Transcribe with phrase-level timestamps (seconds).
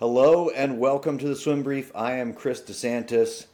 [0.00, 1.90] Hello and welcome to the Swim Brief.
[1.92, 3.46] I am Chris DeSantis,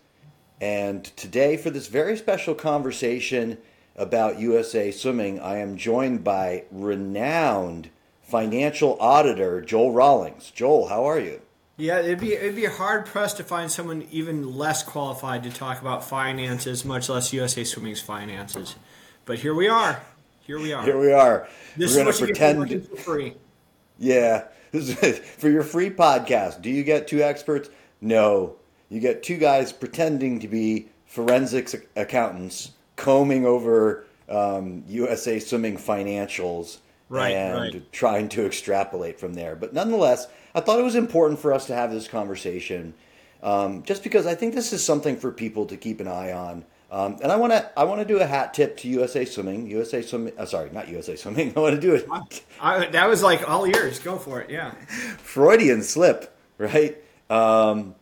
[0.60, 3.57] and today, for this very special conversation
[3.97, 7.88] about USA Swimming, I am joined by renowned
[8.20, 10.51] financial auditor Joel Rawlings.
[10.51, 11.41] Joel, how are you?
[11.79, 15.81] Yeah, it'd be it'd be hard pressed to find someone even less qualified to talk
[15.81, 18.77] about finances, much less USA Swimming's finances.
[19.25, 20.03] But here we are.
[20.43, 20.85] Here we are.
[20.85, 21.49] Here we are.
[21.79, 22.87] This We're is going to pretend.
[22.87, 23.35] for free.
[23.99, 24.45] Yeah.
[25.38, 27.70] For your free podcast, do you get two experts?
[28.01, 28.56] No.
[28.88, 36.79] You get two guys pretending to be forensics accountants combing over um, USA Swimming financials
[37.09, 37.92] Right, and right.
[37.92, 39.55] trying to extrapolate from there.
[39.56, 42.95] But nonetheless, I thought it was important for us to have this conversation
[43.43, 46.65] um, just because I think this is something for people to keep an eye on.
[46.95, 49.66] Um, and I want to I want to do a hat tip to USA Swimming.
[49.66, 50.33] USA Swimming.
[50.39, 51.52] Uh, sorry, not USA Swimming.
[51.57, 52.07] I want to do it.
[52.61, 53.98] I, that was like all yours.
[53.98, 54.48] Go for it.
[54.48, 54.71] Yeah.
[55.19, 56.97] Freudian slip, right?
[57.29, 57.96] Um,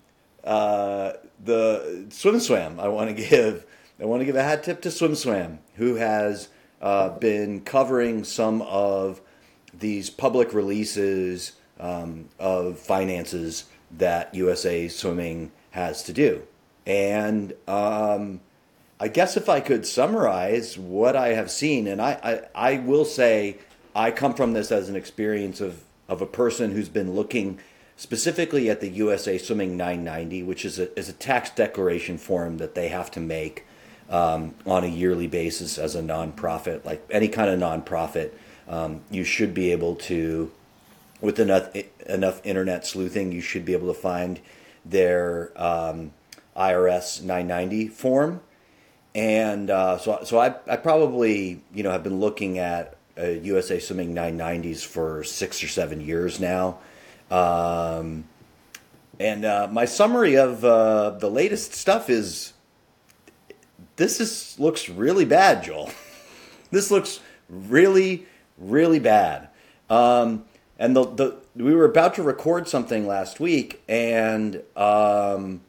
[0.45, 2.79] uh, the Swim Swam.
[2.79, 3.65] I want to give.
[3.99, 6.49] I want to give a hat tip to Swim Swam, who has
[6.83, 9.23] uh, been covering some of
[9.73, 16.43] these public releases um, of finances that USA Swimming has to do,
[16.85, 18.41] and um,
[19.03, 22.13] I guess if I could summarize what I have seen, and I,
[22.55, 23.57] I, I will say
[23.97, 27.59] I come from this as an experience of, of a person who's been looking
[27.97, 32.77] specifically at the USA Swimming 990, which is a, is a tax declaration form that
[32.77, 33.67] they have to make
[34.09, 38.31] um, on a yearly basis as a nonprofit, like any kind of nonprofit.
[38.69, 40.53] Um, you should be able to,
[41.21, 41.75] with enough
[42.07, 44.39] enough internet sleuthing, you should be able to find
[44.85, 46.13] their um,
[46.57, 48.41] IRS 990 form
[49.15, 53.79] and uh, so so I, I probably you know have been looking at uh, USA
[53.79, 56.79] Swimming 990s for six or seven years now,
[57.31, 58.25] um,
[59.21, 62.53] and uh, my summary of uh, the latest stuff is
[63.97, 65.91] this is looks really bad, Joel.
[66.71, 68.27] this looks really
[68.59, 69.49] really bad.
[69.91, 70.45] Um,
[70.79, 75.61] and the, the we were about to record something last week, and um,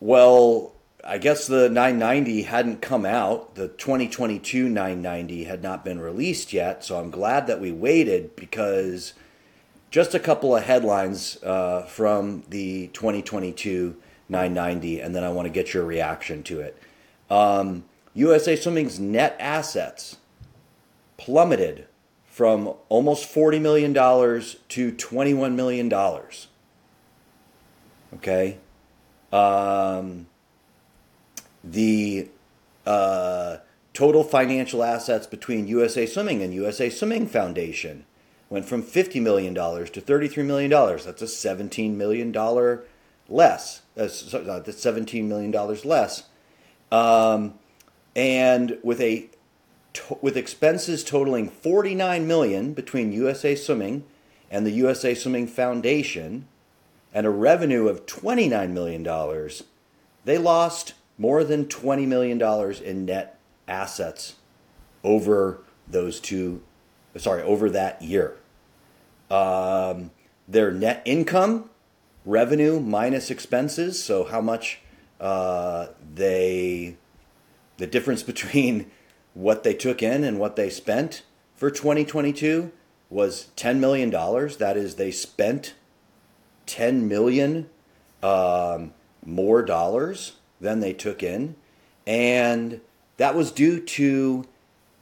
[0.00, 0.72] well,
[1.08, 3.54] I guess the 990 hadn't come out.
[3.54, 9.14] The 2022 990 had not been released yet, so I'm glad that we waited because
[9.88, 13.96] just a couple of headlines uh, from the 2022
[14.28, 16.76] 990, and then I want to get your reaction to it.
[17.30, 17.84] Um,
[18.14, 20.16] USA Swimming's net assets
[21.18, 21.86] plummeted
[22.26, 25.92] from almost $40 million to $21 million.
[28.14, 28.58] Okay?
[29.32, 30.26] Um,
[31.72, 32.28] the
[32.86, 33.58] uh,
[33.92, 38.04] total financial assets between USA Swimming and USA Swimming Foundation
[38.48, 40.70] went from $50 million to $33 million.
[40.70, 42.32] That's a $17 million
[43.28, 43.82] less.
[44.08, 45.52] So- uh, that's $17 million
[45.84, 46.24] less.
[46.92, 47.54] Um,
[48.14, 49.28] and with a
[49.94, 54.04] to- with expenses totaling 49 million between USA Swimming
[54.50, 56.46] and the USA Swimming Foundation
[57.12, 59.64] and a revenue of 29 million dollars,
[60.24, 62.40] they lost more than $20 million
[62.82, 64.36] in net assets
[65.02, 66.62] over those two,
[67.16, 68.36] sorry, over that year.
[69.30, 70.10] Um,
[70.46, 71.70] their net income,
[72.24, 74.80] revenue minus expenses, so how much
[75.20, 76.96] uh, they,
[77.78, 78.90] the difference between
[79.34, 81.22] what they took in and what they spent
[81.54, 82.72] for 2022
[83.08, 84.10] was $10 million.
[84.10, 85.74] That is, they spent
[86.66, 87.68] 10 million
[88.22, 88.92] um,
[89.24, 91.54] more dollars than they took in,
[92.06, 92.80] and
[93.16, 94.46] that was due to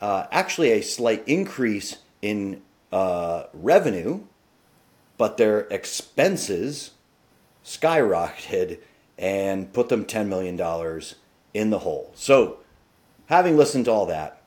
[0.00, 4.20] uh, actually a slight increase in uh, revenue,
[5.16, 6.92] but their expenses
[7.64, 8.78] skyrocketed
[9.18, 11.00] and put them $10 million
[11.54, 12.12] in the hole.
[12.14, 12.58] So,
[13.26, 14.42] having listened to all that,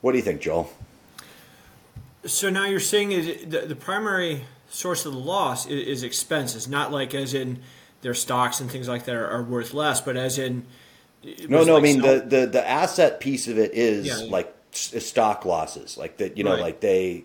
[0.00, 0.72] what do you think, Joel?
[2.24, 6.68] So now you're saying is the, the primary source of the loss is, is expenses,
[6.68, 7.62] not like as in
[8.02, 10.64] their stocks and things like that are, are worth less, but as in
[11.48, 11.76] No, no.
[11.76, 14.30] I mean the, the the asset piece of it is Yeah, yeah.
[14.30, 16.36] like s- stock losses, like that.
[16.38, 16.60] You know, Right.
[16.60, 17.24] like they.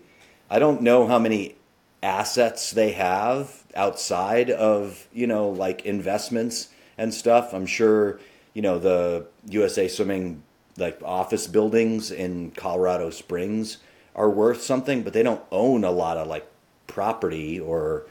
[0.50, 1.56] I don't know how many
[2.02, 6.68] assets they have outside of you know like investments
[6.98, 7.52] and stuff.
[7.54, 8.20] I'm sure
[8.54, 10.42] you know the USA Swimming
[10.78, 13.78] like office buildings in Colorado Springs
[14.14, 16.46] are worth something, but they don't own a lot of like
[16.86, 18.04] property or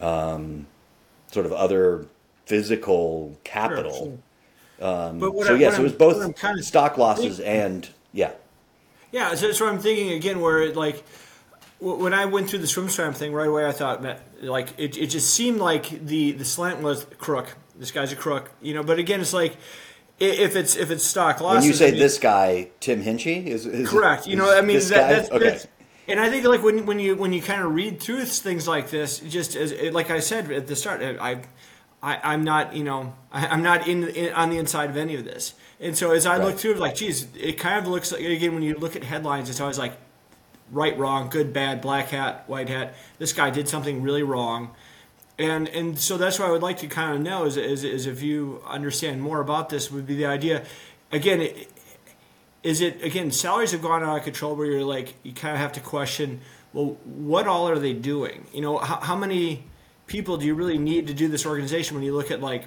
[0.00, 0.66] um,
[1.30, 2.06] sort of other
[2.46, 4.18] physical capital.
[4.80, 4.88] sure.
[4.88, 8.32] Um, but what So I- yes, it was both kind of stock losses and yeah.
[9.12, 10.40] Yeah, so that's what I'm thinking again.
[10.40, 11.04] Where it, like
[11.80, 14.04] when I went through the swim swam thing right away, I thought,
[14.42, 17.56] like, it, it just seemed like the, the slant was crook.
[17.76, 18.82] This guy's a crook, you know.
[18.82, 19.56] But again, it's like
[20.20, 21.62] if it's if it's stock losses.
[21.62, 24.26] When you say I mean, this guy, Tim Hinchey, is, is correct.
[24.26, 25.44] You know, I mean, that, that's, okay.
[25.44, 25.66] that's
[26.10, 28.90] and I think like when when you when you kind of read through things like
[28.90, 31.42] this, just as like I said at the start, I.
[32.02, 35.16] I, am not, you know, I, am not in, in, on the inside of any
[35.16, 36.46] of this, and so as I Right.
[36.46, 39.04] look through it, like, geez, it kind of looks like again when you look at
[39.04, 39.92] headlines, it's always like
[40.70, 42.94] right, wrong, good, bad, black hat, white hat.
[43.18, 44.70] This guy did something really wrong,
[45.38, 48.06] and and so that's what I would like to kind of know is, is, is
[48.06, 50.64] if you understand more about this would be the idea.
[51.12, 51.69] Again, it,
[52.62, 55.60] is it again salaries have gone out of control where you're like you kind of
[55.60, 56.40] have to question
[56.72, 58.46] well what all are they doing?
[58.52, 59.64] You know how, how many
[60.06, 62.64] people do you really need to do this organization when you look at like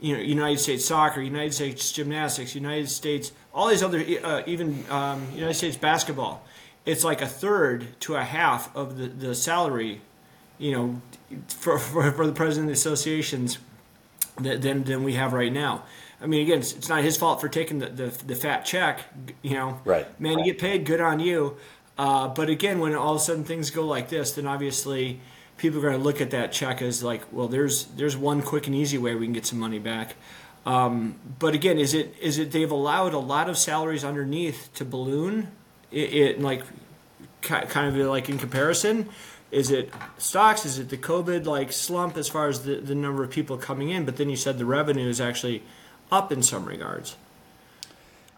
[0.00, 4.84] you know united states soccer united states gymnastics united states all these other uh, even
[4.90, 6.44] um, united states basketball?
[6.86, 10.00] It's like a third to a half of the, the salary
[10.58, 11.02] you know
[11.48, 13.58] for, for, for the president of the associations
[14.40, 15.84] than, than, than we have right now
[16.24, 19.00] I mean, again, it's, it's not his fault for taking the, the, the fat check.
[19.42, 20.20] You know, Right.
[20.20, 21.58] Man, you get paid, good on you.
[21.98, 25.20] Uh, but again, when all of a sudden things go like this, then obviously
[25.58, 28.66] people are going to look at that check as like, well, there's there's one quick
[28.66, 30.16] and easy way we can get some money back.
[30.66, 34.84] Um, but again, is it is it they've allowed a lot of salaries underneath to
[34.84, 35.48] balloon?
[35.92, 36.64] It, it like
[37.42, 39.08] kind of like in comparison.
[39.50, 40.64] Is it stocks?
[40.64, 43.90] Is it the COVID like slump as far as the, the number of people coming
[43.90, 44.04] in?
[44.04, 45.62] But then you said the revenue is actually
[46.10, 47.16] up in some regards.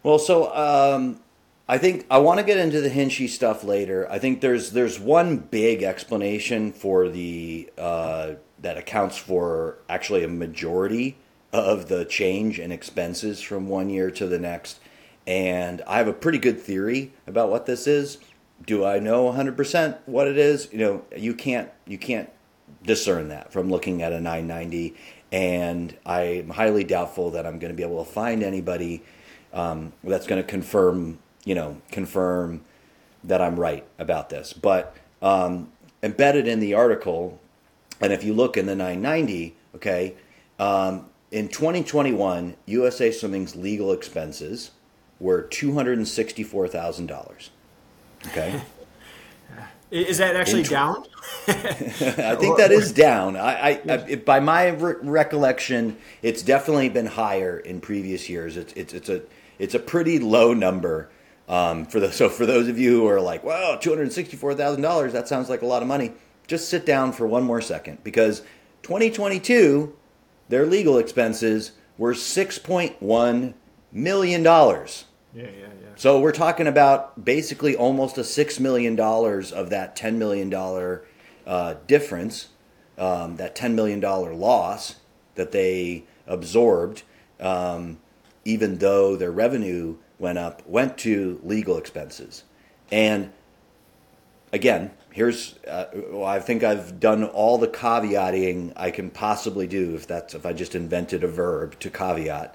[0.03, 1.21] Well, so um,
[1.69, 4.11] I think I want to get into the Hinchey stuff later.
[4.11, 10.29] I think there's there's one big explanation for the uh, that accounts for actually a
[10.29, 11.17] majority
[11.53, 14.79] of the change in expenses from one year to the next,
[15.27, 18.19] and I have a pretty good theory about what this is.
[18.65, 20.69] Do I know 100% what it is?
[20.73, 22.31] You know, you can't you can't
[22.85, 24.95] discern that from looking at a 990
[25.37, 29.03] and i'm highly doubtful that i'm going to be able to find anybody
[29.53, 32.63] um, that's going to confirm you know confirm
[33.23, 34.55] that i'm right about this.
[34.55, 35.71] But um,
[36.03, 37.39] embedded in the article
[38.01, 40.15] and if you look in the 990 okay
[40.59, 44.71] um, in 2021 usa swimming's legal expenses
[45.21, 47.51] were $264000
[48.29, 48.63] okay
[49.91, 51.05] Is that actually Inter- down?
[51.49, 53.37] I think that is down.
[53.37, 58.57] I, I, I by my re- recollection, it's definitely been higher in previous years.
[58.57, 59.23] It's it's it's a
[59.59, 61.11] it's a pretty low number.
[61.49, 64.37] Um, for the so for those of you who are like, wow, two hundred sixty
[64.37, 66.13] four thousand dollars, that sounds like a lot of money.
[66.47, 68.43] Just sit down for one more second because
[68.83, 69.97] twenty twenty two,
[70.49, 73.55] their legal expenses were six point one
[73.93, 75.05] million dollars.
[75.35, 75.86] Yeah, yeah, yeah.
[75.99, 81.07] So we're talking about basically almost a six million dollars of that ten million dollar
[81.47, 82.49] uh, difference,
[82.99, 84.97] um, that ten million dollar loss
[85.37, 87.03] that they absorbed,
[87.41, 87.99] um,
[88.45, 92.45] even though their revenue went up, went to legal expenses.
[92.93, 93.33] And
[94.53, 99.95] again, here's uh, well, I think I've done all the caveating I can possibly do
[99.95, 102.55] if that's if I just invented a verb to caveat.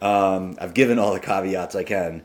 [0.00, 2.24] Um, I've given all the caveats I can.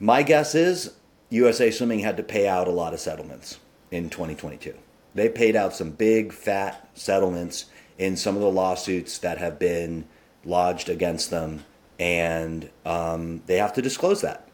[0.00, 0.92] My guess is
[1.30, 3.58] USA Swimming had to pay out a lot of settlements
[3.90, 4.74] in 2022.
[5.14, 7.64] They paid out some big fat settlements
[7.98, 10.06] in some of the lawsuits that have been
[10.44, 11.64] lodged against them,
[11.98, 14.48] and um, they have to disclose that,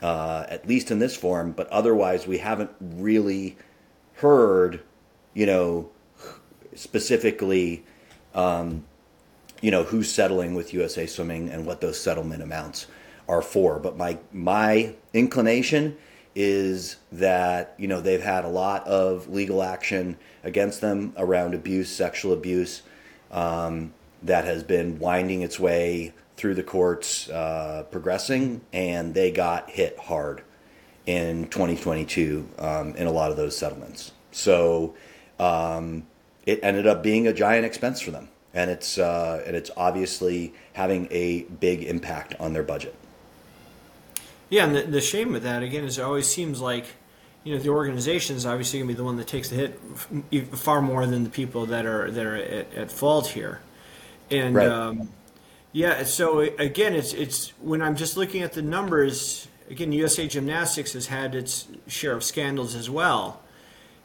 [0.00, 1.52] uh, at least in this form.
[1.52, 3.58] But otherwise, we haven't really
[4.14, 4.80] heard,
[5.34, 5.90] you know,
[6.74, 7.84] specifically,
[8.34, 8.86] um,
[9.60, 12.86] you know, who's settling with USA Swimming and what those settlement amounts
[13.28, 13.78] are for.
[13.78, 15.96] But my my inclination
[16.34, 21.90] is that you know they've had a lot of legal action against them around abuse,
[21.90, 22.82] sexual abuse,
[23.30, 23.92] um,
[24.22, 29.98] that has been winding its way through the courts, uh, progressing, and they got hit
[29.98, 30.42] hard
[31.06, 34.12] in 2022 um, in a lot of those settlements.
[34.30, 34.94] So
[35.38, 36.06] um,
[36.46, 40.54] it ended up being a giant expense for them, and it's uh, and it's obviously
[40.74, 42.94] having a big impact on their budget.
[44.50, 46.86] Yeah, and the, the shame with that again is it always seems like
[47.44, 49.80] you know the organization is obviously going to be the one that takes the hit
[50.32, 53.60] f- far more than the people that are that are at, at fault here,
[54.30, 54.68] and Right.
[54.68, 55.10] um,
[55.72, 56.02] yeah.
[56.04, 59.48] So again, it's it's when I'm just looking at the numbers.
[59.70, 63.42] Again, USA Gymnastics has had its share of scandals as well.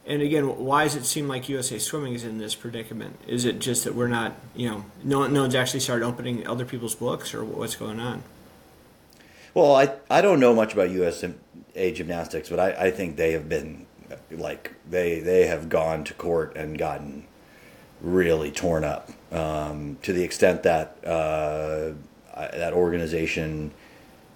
[0.06, 3.18] And again, why does it seem like USA Swimming is in this predicament?
[3.26, 6.66] Is it just that we're not, you know, no, no one's actually started opening other
[6.66, 8.24] people's books, or what's going on?
[9.54, 11.34] Well, I, I don't know much about USA
[11.76, 13.86] Gymnastics, but I, I think they have been
[14.32, 17.28] like they they have gone to court and gotten
[18.02, 19.10] really torn up.
[19.32, 21.94] Um, to the extent that uh,
[22.36, 23.72] that organization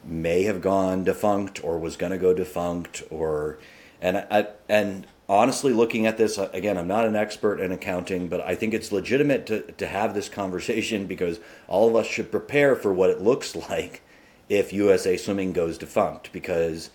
[0.03, 3.57] may have gone defunct or was going to go defunct or
[4.01, 8.39] and I, and honestly looking at this again i'm not an expert in accounting but
[8.41, 12.73] i think it's legitimate to, to have this conversation because all of us should prepare
[12.75, 14.01] for what it looks like
[14.49, 16.89] if usa swimming goes defunct because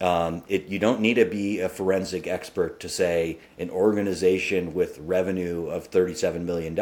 [0.00, 4.98] um, it, you don't need to be a forensic expert to say an organization with
[4.98, 6.74] revenue of $37 million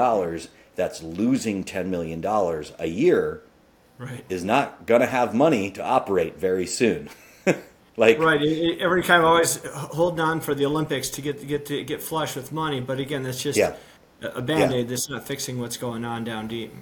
[0.76, 2.24] that's losing $10 million
[2.78, 3.42] a year
[3.98, 4.24] right.
[4.28, 7.08] is not going to have money to operate very soon.
[7.96, 8.40] like right,
[8.80, 12.00] every kind of always holding on for the Olympics to get to get to get
[12.00, 13.74] flush with money, but again, that's just yeah.
[14.22, 14.84] a band aid.
[14.84, 14.90] Yeah.
[14.90, 16.72] That's not fixing what's going on down deep.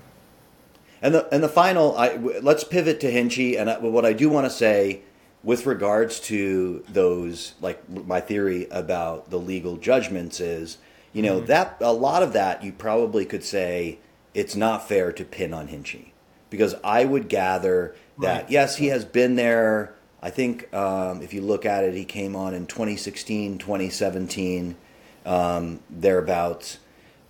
[1.03, 3.59] And the and the final, I, let's pivot to Hinchey.
[3.59, 5.03] And I, what I do want to say
[5.43, 10.79] with regards to those, like my theory about the legal judgments is,
[11.13, 11.47] you know, mm-hmm.
[11.47, 13.99] that a lot of that you probably could say
[14.35, 16.11] it's not fair to pin on Hinchey
[16.51, 18.51] because I would gather that right.
[18.51, 19.95] yes, he has been there.
[20.23, 24.77] I think um, if you look at it, he came on in 2016, 2017,
[25.25, 26.79] um, thereabouts.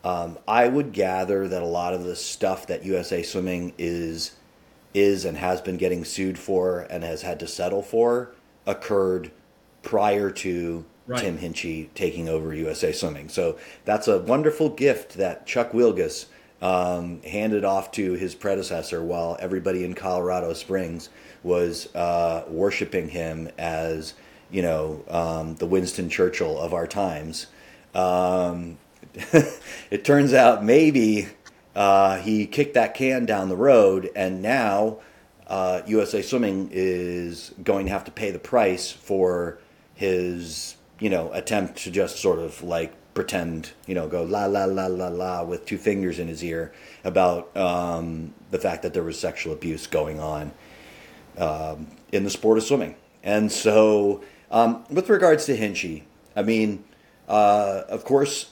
[0.07, 4.37] Um, I would gather that a lot of the stuff that USA Swimming is
[4.95, 8.31] is and has been getting sued for and has had to settle for
[8.67, 9.33] occurred
[9.83, 11.21] prior to right.
[11.21, 13.29] Tim Hinchey taking over USA Swimming.
[13.29, 16.27] So that's a wonderful gift that Chuck Wielgus
[16.63, 21.09] um, handed off to his predecessor while everybody in Colorado Springs
[21.43, 24.15] was uh, worshiping him as,
[24.53, 27.49] you know, um, the Winston Churchill of our times.
[27.93, 28.79] Um,
[29.91, 31.29] it turns out maybe
[31.75, 34.99] uh, he kicked that can down the road, and now
[35.47, 39.59] uh, USA Swimming is going to have to pay the price for
[39.95, 44.65] his, you know, attempt to just sort of like pretend, you know, go la la
[44.67, 46.73] la la la with two fingers in his ear
[47.05, 50.53] about um, the fact that there was sexual abuse going on
[51.39, 52.95] um, in the sport of swimming.
[53.23, 56.03] And so, um, with regards to Hinchey,
[56.37, 56.85] I mean,
[57.29, 58.51] uh, of course,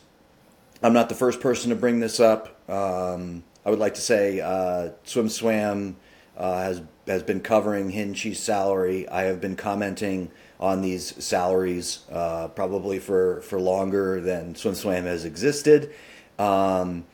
[0.84, 2.60] I'm not the first person to bring this up.
[2.68, 5.96] Um, I would like to say uh, Swim Swam
[6.36, 9.08] uh, has has been covering Hinchey's salary.
[9.08, 15.04] I have been commenting on these salaries uh, probably for, for longer than Swim Swam
[15.04, 15.90] has existed.
[16.38, 17.06] Um,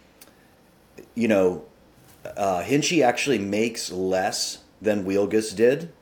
[1.14, 1.64] you know,
[2.24, 5.92] uh, Hinchey actually makes less than Wielgus did,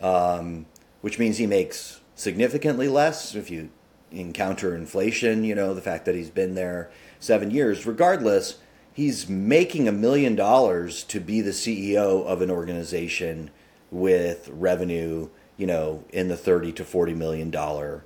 [0.00, 0.66] um,
[1.00, 3.70] which means he makes significantly less if you
[4.12, 5.42] encounter inflation.
[5.42, 6.90] You know, the fact that he's been there
[7.20, 7.86] seven years.
[7.86, 8.58] Regardless,
[8.92, 13.50] he's making a million dollars to be the CEO of an organization
[13.90, 18.04] with revenue, you know, in the 30 to 40 million dollar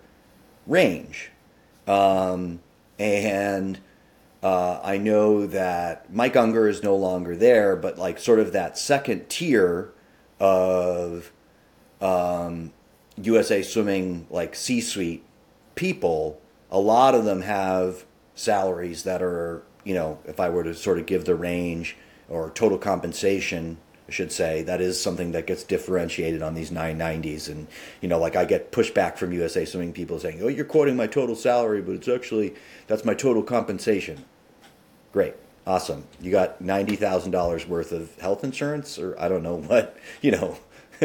[0.66, 1.30] range.
[1.86, 2.60] Um,
[2.98, 3.78] and
[4.42, 8.78] uh, I know that Mike Unger is no longer there, but like sort of that
[8.78, 9.92] second tier
[10.38, 11.32] of
[12.00, 12.72] um,
[13.16, 15.24] USA Swimming, like C suite
[15.74, 16.40] people,
[16.70, 18.04] a lot of them have
[18.40, 21.96] salaries that are you know, if I were to sort of give the range
[22.28, 23.78] or total compensation,
[24.08, 27.48] I should say, that is something that gets differentiated on these 990s.
[27.48, 27.66] And,
[28.00, 31.06] you know, like I get pushback from USA Swimming people saying, oh, you're quoting my
[31.06, 32.54] total salary, but it's actually,
[32.86, 34.24] that's my total compensation.
[35.12, 35.34] Great.
[35.66, 36.04] Awesome.
[36.20, 40.58] You got $90,000 worth of health insurance or I don't know what, you know,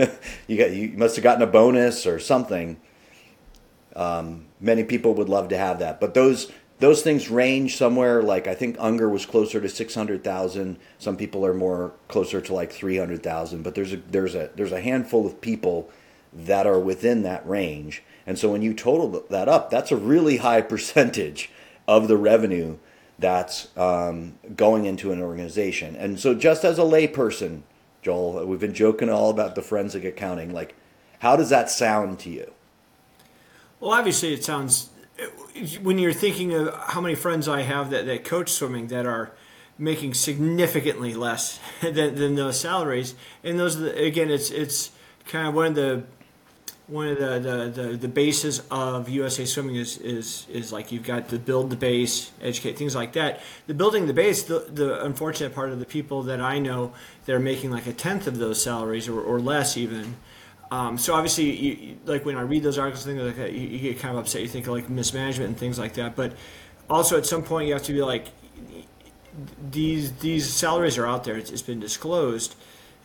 [0.47, 2.79] you got, you must have gotten a bonus or something.
[3.95, 8.47] Um, many people would love to have that, but those those things range somewhere like
[8.47, 10.77] I think Unger was closer to 600,000.
[10.99, 14.81] Some people are more closer to like 300,000, but there's a there's a there's a
[14.81, 15.89] handful of people
[16.33, 18.03] that are within that range.
[18.27, 21.49] And so when you total that up, that's a really high percentage
[21.87, 22.77] of the revenue
[23.17, 25.95] that's um, going into an organization.
[25.95, 27.61] And so just as a layperson,
[28.01, 30.53] Joel, we've been joking all about the forensic accounting.
[30.53, 30.75] Like,
[31.19, 32.51] how does that sound to you?
[33.79, 34.89] Well, obviously, it sounds
[35.81, 39.31] when you're thinking of how many friends I have that, that coach swimming that are
[39.77, 44.91] making significantly less than, than those salaries, and those again, it's it's
[45.27, 46.03] kind of one of the
[46.87, 51.03] one of the, the, the, the, bases of USA Swimming is, is is like you've
[51.03, 53.41] got to build the base, educate things like that.
[53.65, 56.93] The building the base, the, the unfortunate part of the people that I know
[57.25, 60.15] that are making like a tenth of those salaries or, or less even
[60.75, 63.79] um, so obviously, you, like when I read those articles, things like that, you, you,
[63.79, 64.41] get kind of upset.
[64.41, 66.17] You think of like mismanagement and things like that.
[66.17, 66.33] But
[66.89, 68.27] also, at some point, you have to be like,
[69.71, 71.37] these these salaries are out there.
[71.37, 72.55] it's, it's been disclosed.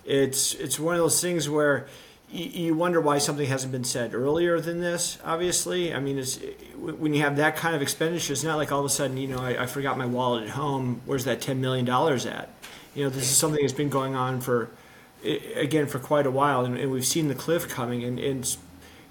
[0.04, 1.86] It's it's one of those things where
[2.32, 5.18] you wonder why something hasn't been said earlier than this.
[5.24, 6.38] Obviously, I mean, it's,
[6.76, 9.26] when you have that kind of expenditure, it's not like all of a sudden, you
[9.26, 11.02] know, I, I forgot my wallet at home.
[11.06, 12.48] Where's that ten million dollars at?
[12.94, 14.70] You know, this is something that's been going on for,
[15.24, 18.56] again, for quite a while, and, and we've seen the cliff coming, and, and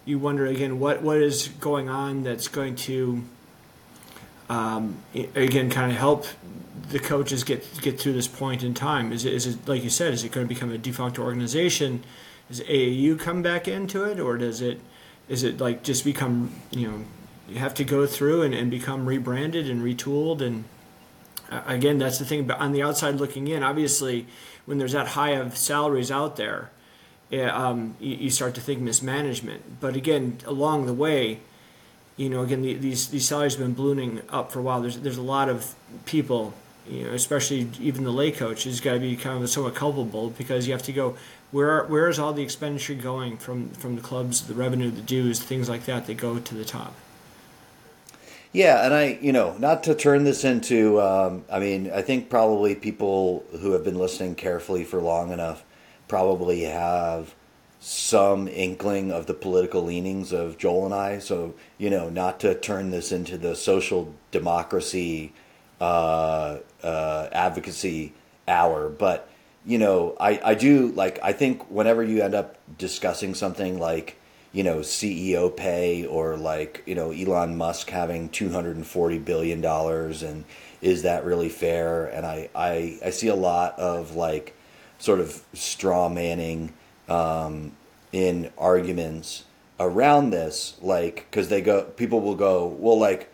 [0.06, 3.24] you wonder again what what is going on that's going to,
[4.50, 6.26] um, again, kind of help
[6.90, 9.12] the coaches get get through this point in time.
[9.12, 10.14] Is it, is it like you said?
[10.14, 12.04] Is it going to become a defunct organization?
[12.50, 14.82] does AAU come back into it, or does it
[15.30, 17.06] is it like just become you know
[17.48, 20.66] you have to go through and, and become rebranded and retooled and
[21.66, 24.26] again that's the thing but on the outside looking in obviously
[24.66, 26.70] when there's that high of salaries out there
[27.32, 31.40] yeah, um, you, you, start to think mismanagement but again along the way
[32.18, 35.00] you know again the, these these salaries have been ballooning up for a while there's
[35.00, 35.76] there's a lot of
[36.06, 36.54] people
[36.88, 40.32] you know especially even the lay coach has got to be kind of somewhat culpable
[40.32, 41.16] because you have to go
[41.52, 45.40] where where is all the expenditure going from from the clubs, the revenue, the dues,
[45.40, 46.94] things like that that go to the top?
[48.52, 52.30] Yeah, and I, you know, not to turn this into, um, I mean, I think
[52.30, 55.64] probably people who have been listening carefully for long enough
[56.08, 57.36] probably have
[57.80, 61.20] some inkling of the political leanings of Joel and I.
[61.20, 65.32] So, you know, not to turn this into the social democracy
[65.80, 68.14] uh, uh, advocacy
[68.48, 69.30] hour, but
[69.66, 74.19] you know, I, I do like, I think whenever you end up discussing something like,
[74.52, 80.46] you know, CEO pay or like, you know, Elon Musk having $240 billion and
[80.82, 82.08] is that really fair?
[82.08, 84.56] And I, I, I see a lot of like
[84.98, 86.74] sort of straw manning
[87.08, 87.74] um,
[88.12, 89.44] in arguments
[89.80, 93.32] around this, like, because they go, people will go, well, like,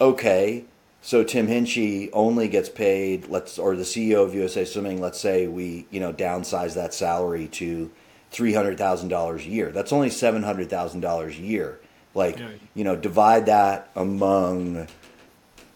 [0.00, 0.64] okay,
[1.04, 5.46] so Tim Hinchey only gets paid, let's or the CEO of USA Swimming, let's say
[5.46, 7.90] we you know downsize that salary to
[8.34, 9.70] three hundred thousand dollars a year.
[9.70, 11.78] That's only seven hundred thousand dollars a year.
[12.14, 12.48] Like yeah.
[12.74, 14.88] you know, divide that among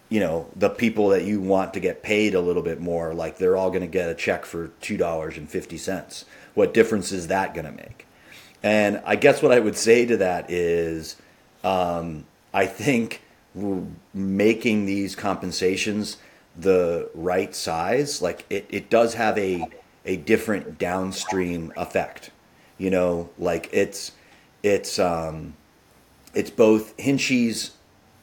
[0.09, 3.15] you know the people that you want to get paid a little bit more.
[3.15, 6.25] Like they're all going to get a check for two dollars and fifty cents.
[6.55, 8.07] What difference is that going to make?
[8.63, 11.15] And I guess what I would say to that is,
[11.63, 13.23] um, I think
[14.13, 16.17] making these compensations
[16.57, 19.65] the right size, like it, it does have a
[20.05, 22.31] a different downstream effect.
[22.79, 24.13] You know, like it's
[24.63, 25.55] it's um
[26.35, 27.73] it's both Hinchey's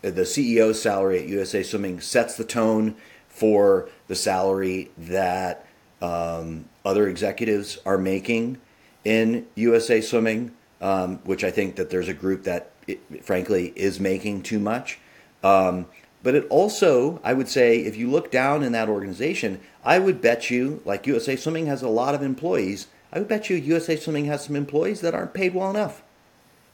[0.02, 2.96] the CEO salary at USA Swimming sets the tone
[3.28, 5.66] for the salary that
[6.02, 8.60] um, other executives are making
[9.04, 14.00] in USA Swimming, um, which I think that there's a group that, it, frankly, is
[14.00, 15.00] making too much.
[15.44, 15.88] Um,
[16.22, 20.22] but it also, I would say, if you look down in that organization, I would
[20.22, 24.26] bet you, like USA Swimming has a lot of employees, I bet you USA Swimming
[24.26, 26.04] has some employees that aren't paid well enough.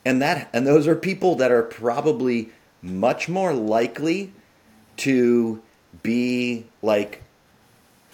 [0.04, 2.50] And that and those are people that are probably
[2.82, 4.34] much more likely
[4.98, 5.62] to
[6.02, 7.22] be like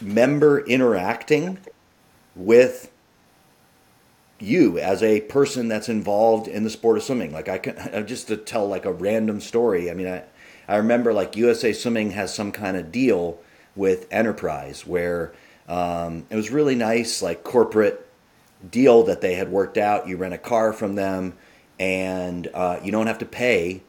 [0.01, 1.57] member interacting
[2.35, 2.91] with
[4.39, 7.31] you as a person that's involved in the sport of swimming.
[7.31, 9.89] Like I can just to tell like a random story.
[9.89, 10.23] I mean, I
[10.67, 13.39] I remember like USA Swimming has some kind of deal
[13.75, 15.31] with Enterprise where
[15.69, 18.06] um, it was really nice, like corporate
[18.69, 20.07] deal that they had worked out.
[20.07, 21.37] You rent a car from them,
[21.79, 23.83] and uh, you don't have to pay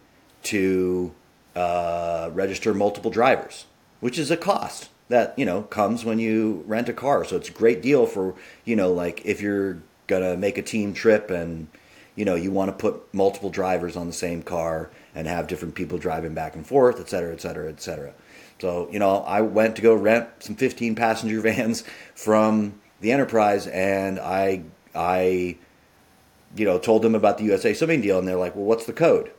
[0.45, 1.13] to
[1.57, 3.67] uh, register multiple drivers,
[4.01, 7.25] which is a cost that you know comes when you rent a car.
[7.25, 10.93] So it's a great deal for you know like if you're gonna make a team
[10.95, 11.69] trip and
[12.15, 15.75] you know you want to put multiple drivers on the same car and have different
[15.75, 18.13] people driving back and forth, et cetera, et cetera, et cetera.
[18.61, 23.67] So, you know, I went to go rent some 15 passenger vans from the Enterprise
[23.67, 24.63] and I,
[24.95, 25.57] I,
[26.57, 28.93] you know, told them about the USA Swimming deal and they're like, well, what's the
[28.93, 29.31] code?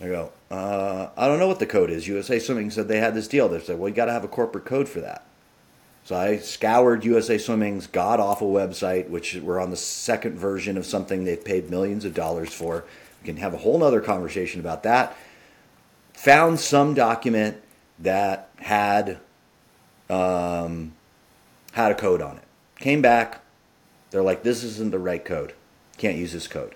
[0.00, 2.06] I go, uh, I don't know what the code is.
[2.06, 3.48] USA Swimming said they had this deal.
[3.48, 5.24] They said, well, you got to have a corporate code for that.
[6.04, 10.86] So I scoured USA Swimming's god awful website, which we're on the second version of
[10.86, 12.84] something they've paid millions of dollars for.
[13.20, 15.16] We can have a whole other conversation about that.
[16.14, 17.58] Found some document
[17.98, 19.18] that had
[20.08, 20.94] um,
[21.72, 22.44] had a code on it.
[22.78, 23.42] Came back.
[24.10, 25.54] They're like, this isn't the right code.
[25.96, 26.74] Can't use this code.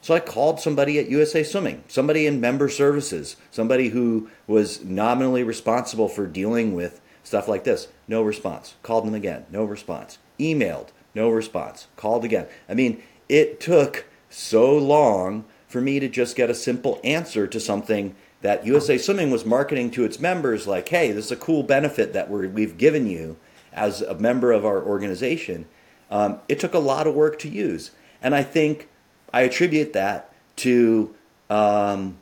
[0.00, 5.44] So I called somebody at USA Swimming, somebody in member services, somebody who was nominally
[5.44, 7.88] responsible for dealing with stuff like this.
[8.08, 8.74] No response.
[8.82, 9.46] Called them again.
[9.50, 10.18] No response.
[10.40, 10.88] Emailed.
[11.14, 11.86] No response.
[11.96, 12.46] Called again.
[12.68, 17.60] I mean, it took so long for me to just get a simple answer to
[17.60, 21.62] something that USA Swimming was marketing to its members like, hey, this is a cool
[21.62, 23.36] benefit that we have given you
[23.72, 25.66] as a member of our organization.
[26.10, 27.90] Um, it took a lot of work to use.
[28.22, 28.88] And I think
[29.32, 31.14] I attribute that to
[31.48, 32.18] um,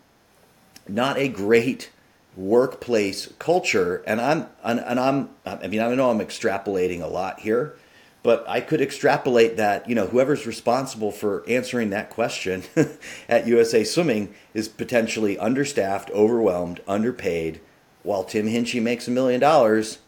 [0.88, 1.90] not a great
[2.36, 4.02] workplace culture.
[4.06, 7.76] And I'm and, and I'm I mean I know I'm extrapolating a lot here,
[8.22, 12.62] but I could extrapolate that you know whoever's responsible for answering that question
[13.28, 17.60] at USA Swimming is potentially understaffed, overwhelmed, underpaid,
[18.02, 19.98] while Tim Hinchey makes a million dollars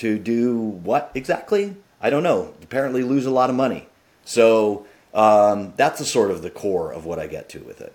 [0.00, 1.76] to do what exactly?
[2.00, 2.54] I don't know.
[2.62, 3.86] Apparently, lose a lot of money.
[4.24, 7.92] So um, that's the sort of the core of what I get to with it.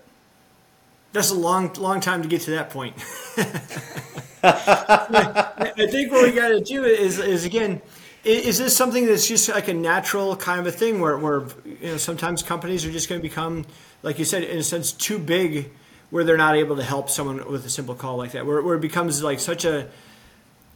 [1.12, 2.94] That's a long, long time to get to that point.
[4.42, 7.82] I think what we got to do is, is again,
[8.22, 11.90] is this something that's just like a natural kind of a thing where, where you
[11.90, 13.64] know sometimes companies are just going to become,
[14.02, 15.70] like you said, in a sense, too big,
[16.10, 18.76] where they're not able to help someone with a simple call like that, where, where
[18.76, 19.88] it becomes like such a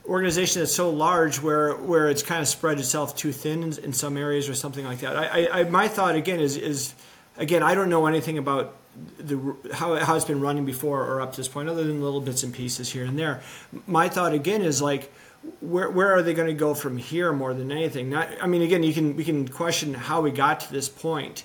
[0.07, 3.93] organization that's so large where where it's kind of spread itself too thin in, in
[3.93, 5.17] some areas or something like that.
[5.17, 6.95] I, I, my thought again is is
[7.37, 8.77] again I don't know anything about
[9.19, 12.21] the how, how it's been running before or up to this point other than little
[12.21, 13.43] bits and pieces here and there.
[13.87, 15.13] My thought again is like
[15.61, 18.11] where where are they going to go from here more than anything?
[18.11, 21.45] Not I mean again you can we can question how we got to this point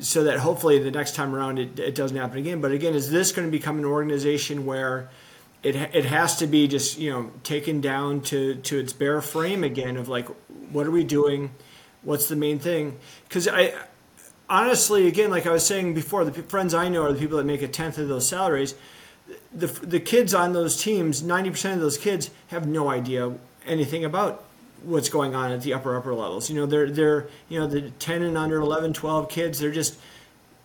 [0.00, 2.60] so that hopefully the next time around it, it doesn't happen again.
[2.60, 5.10] But again, is this going to become an organization where
[5.62, 9.62] it it has to be just you know taken down to to its bare frame
[9.62, 10.28] again of like
[10.70, 11.50] what are we doing?
[12.02, 12.98] What's the main thing?
[13.28, 13.72] Because i
[14.50, 17.44] honestly again like i was saying before the friends i know are the people that
[17.44, 18.74] make a tenth of those salaries.
[19.54, 23.34] The the kids on those teams 90% of those kids have no idea
[23.66, 24.44] anything about
[24.82, 26.50] what's going on at the upper upper levels.
[26.50, 29.96] You know they're they're you know the 10 and under 11 12 kids they're just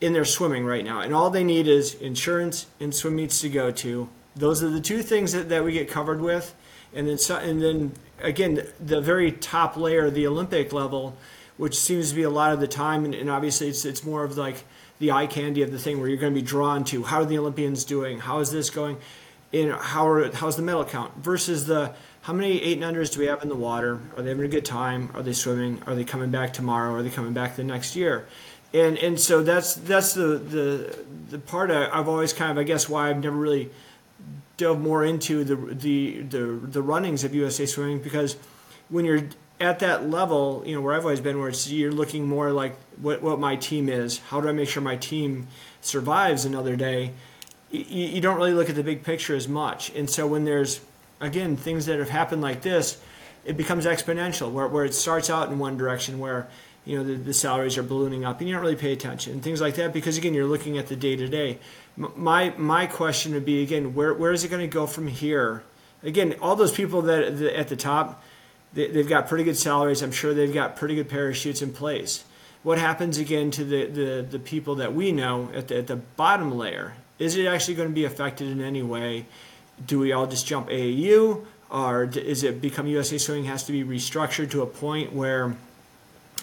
[0.02, 1.02] in their swimming right now.
[1.02, 4.82] And all they need is insurance and swim meets to go to those are the
[4.82, 6.56] two things that, that we get covered with.
[6.94, 11.18] And then, so, and then again, the very top layer, the Olympic level,
[11.58, 14.24] which seems to be a lot of the time, and, and obviously it's, it's more
[14.24, 14.64] of like
[15.00, 17.26] the eye candy of the thing where you're going to be drawn to how are
[17.26, 18.20] the Olympians doing?
[18.20, 18.98] How is this going?
[19.54, 23.22] And how are, how's the medal count versus the how many eight and unders do
[23.22, 24.02] we have in the water?
[24.18, 25.10] Are they having a good time?
[25.14, 25.82] Are they swimming?
[25.88, 26.94] Are they coming back tomorrow?
[26.94, 28.28] Are they coming back the next year?
[28.74, 32.64] And and so that's that's the the the part I, I've always kind of I
[32.64, 33.72] guess why I've never really
[34.58, 38.36] delve more into the the the, the runnings of USA Swimming because
[38.90, 39.24] when you're
[39.60, 42.76] at that level, you know, where I've always been, where it's you're looking more like
[43.02, 44.20] what what my team is.
[44.20, 45.48] How do I make sure my team
[45.82, 47.14] survives another day?
[47.72, 50.82] You, you don't really look at the big picture as much, and so when there's
[51.20, 53.02] again things that have happened like this,
[53.46, 54.52] it becomes exponential.
[54.52, 56.48] Where where it starts out in one direction, where
[56.88, 59.44] you know the, the salaries are ballooning up, and you don't really pay attention and
[59.44, 61.60] things like that because again you're looking at the day to day
[61.98, 65.64] my my question would be again, where where is it going to go from here?
[66.04, 68.24] Again, all those people that, that at the top,
[68.74, 70.04] they, they've got pretty good salaries.
[70.04, 72.24] I'm sure they've got pretty good parachutes in place.
[72.62, 75.96] What happens again to the, the, the people that we know at the, at the
[75.96, 76.94] bottom layer?
[77.18, 79.26] Is it actually going to be affected in any way?
[79.84, 81.44] Do we all just jump AAU?
[81.72, 85.56] Or is it become USA Swimming has to be restructured to a point where,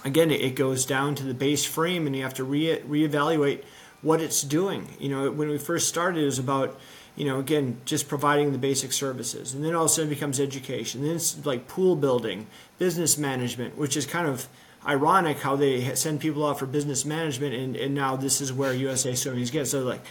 [0.04, 3.64] again, it goes down to the base frame and you have to re- reevaluate
[4.02, 4.88] what it's doing.
[5.00, 6.78] You know, when we first started, it was about,
[7.16, 9.54] you know, again, just providing the basic services.
[9.54, 11.02] And then all of a sudden it becomes education.
[11.02, 12.46] then it's like pool building,
[12.78, 14.46] business management, which is kind of
[14.86, 18.74] ironic how they send people out for business management and, and now this is where
[18.74, 19.66] USA Swimming is getting.
[19.66, 20.02] So like,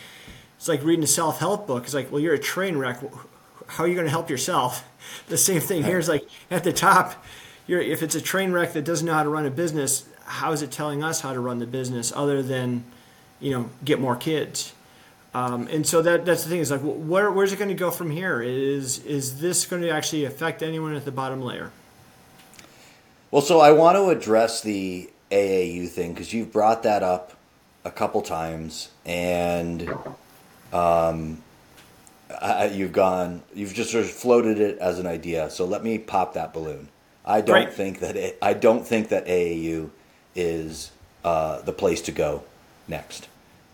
[0.58, 1.84] it's like reading a self-help book.
[1.84, 2.99] It's like, well, you're a train wreck.
[3.67, 4.89] How are you going to help yourself?
[5.27, 7.23] The same thing here is like at the top,
[7.67, 10.62] if it's a train wreck that doesn't know how to run a business, how is
[10.62, 12.84] it telling us how to run the business other than
[13.43, 14.73] you know, get more kids.
[15.36, 17.91] Um, and so that that's the thing is like, where, where's it going to go
[17.91, 18.41] from here?
[18.41, 21.71] Is is this going to actually affect anyone at the bottom layer?
[23.30, 27.36] Well, so I want to address the AAU thing because you've brought that up
[27.84, 29.89] a couple times, and
[30.71, 31.41] um,
[32.39, 35.49] I, you've gone, you've just sort of floated it as an idea.
[35.49, 36.89] So let me pop that balloon.
[37.26, 37.74] I don't right.
[37.74, 39.90] think that I don't think that AAU
[40.36, 40.92] is
[41.24, 42.44] uh, the place to go
[42.88, 43.28] next.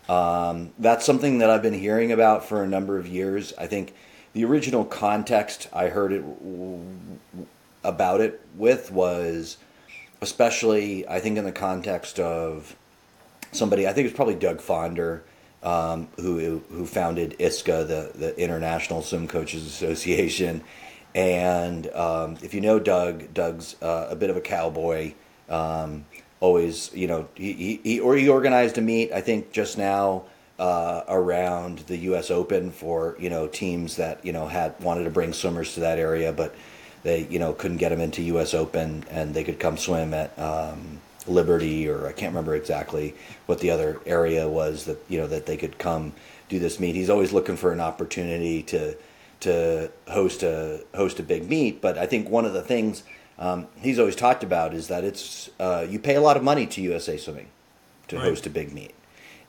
[0.08, 3.52] Um, that's something that I've been hearing about for a number of years.
[3.58, 3.94] I think
[4.32, 6.24] the original context I heard it
[7.82, 9.56] about it with was,
[10.20, 12.76] especially I think in the context of
[13.52, 13.86] somebody.
[13.86, 15.24] I think it's probably Doug Fonder.
[15.62, 20.62] Um, who who founded ISCA, the the International Swim Coaches Association,
[21.14, 25.14] and um, if you know Doug, Doug's uh, a bit of a cowboy.
[25.48, 26.04] Um,
[26.40, 29.12] always, you know, he, he or he organized a meet.
[29.12, 30.24] I think just now
[30.58, 32.30] uh, around the U.S.
[32.30, 35.98] Open for you know teams that you know had wanted to bring swimmers to that
[35.98, 36.54] area, but
[37.02, 38.54] they you know couldn't get them into U.S.
[38.54, 43.14] Open, and they could come swim at um, Liberty, or I can't remember exactly
[43.46, 46.12] what the other area was that you know that they could come
[46.48, 46.94] do this meet.
[46.94, 48.96] He's always looking for an opportunity to
[49.40, 51.80] to host a host a big meet.
[51.80, 53.02] But I think one of the things
[53.38, 56.66] um, he's always talked about is that it's uh, you pay a lot of money
[56.66, 57.48] to USA Swimming
[58.08, 58.24] to right.
[58.24, 58.94] host a big meet,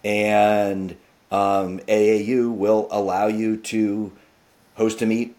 [0.03, 0.91] and
[1.31, 4.11] um, AAU will allow you to
[4.75, 5.35] host a meet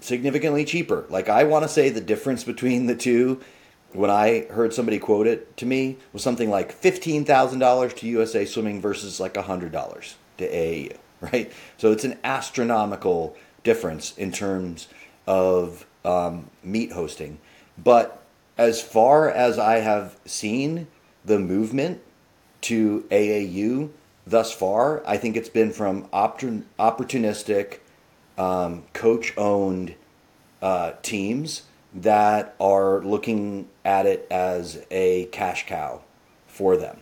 [0.00, 1.04] significantly cheaper.
[1.08, 3.40] Like I want to say the difference between the two
[3.92, 8.06] when I heard somebody quote it to me was something like fifteen thousand dollars to
[8.06, 11.52] USA Swimming versus like hundred dollars to AAU, right?
[11.78, 14.86] So it's an astronomical difference in terms
[15.26, 17.38] of um, meet hosting.
[17.76, 18.22] But
[18.56, 20.86] as far as I have seen
[21.24, 22.00] the movement
[22.62, 23.90] to AAU
[24.24, 27.78] thus far, I think it's been from opportunistic,
[28.38, 29.96] um, coach owned
[30.62, 36.02] uh, teams that are looking at it as a cash cow
[36.46, 36.98] for them.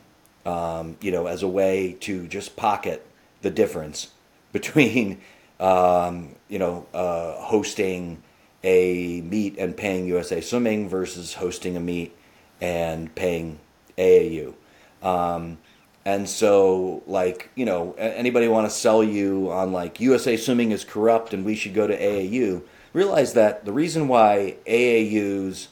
[0.46, 3.06] Um, you know, as a way to just pocket
[3.42, 4.08] the difference
[4.52, 5.20] between,
[5.60, 8.22] um, you know, uh, hosting
[8.62, 12.16] a meet and paying USA Swimming versus hosting a meet
[12.60, 13.58] and paying
[13.98, 14.54] AAU.
[15.02, 15.58] Um,
[16.04, 20.84] and so, like, you know, anybody want to sell you on like USA Swimming is
[20.84, 22.62] corrupt and we should go to AAU?
[22.92, 25.68] Realize that the reason why AAU's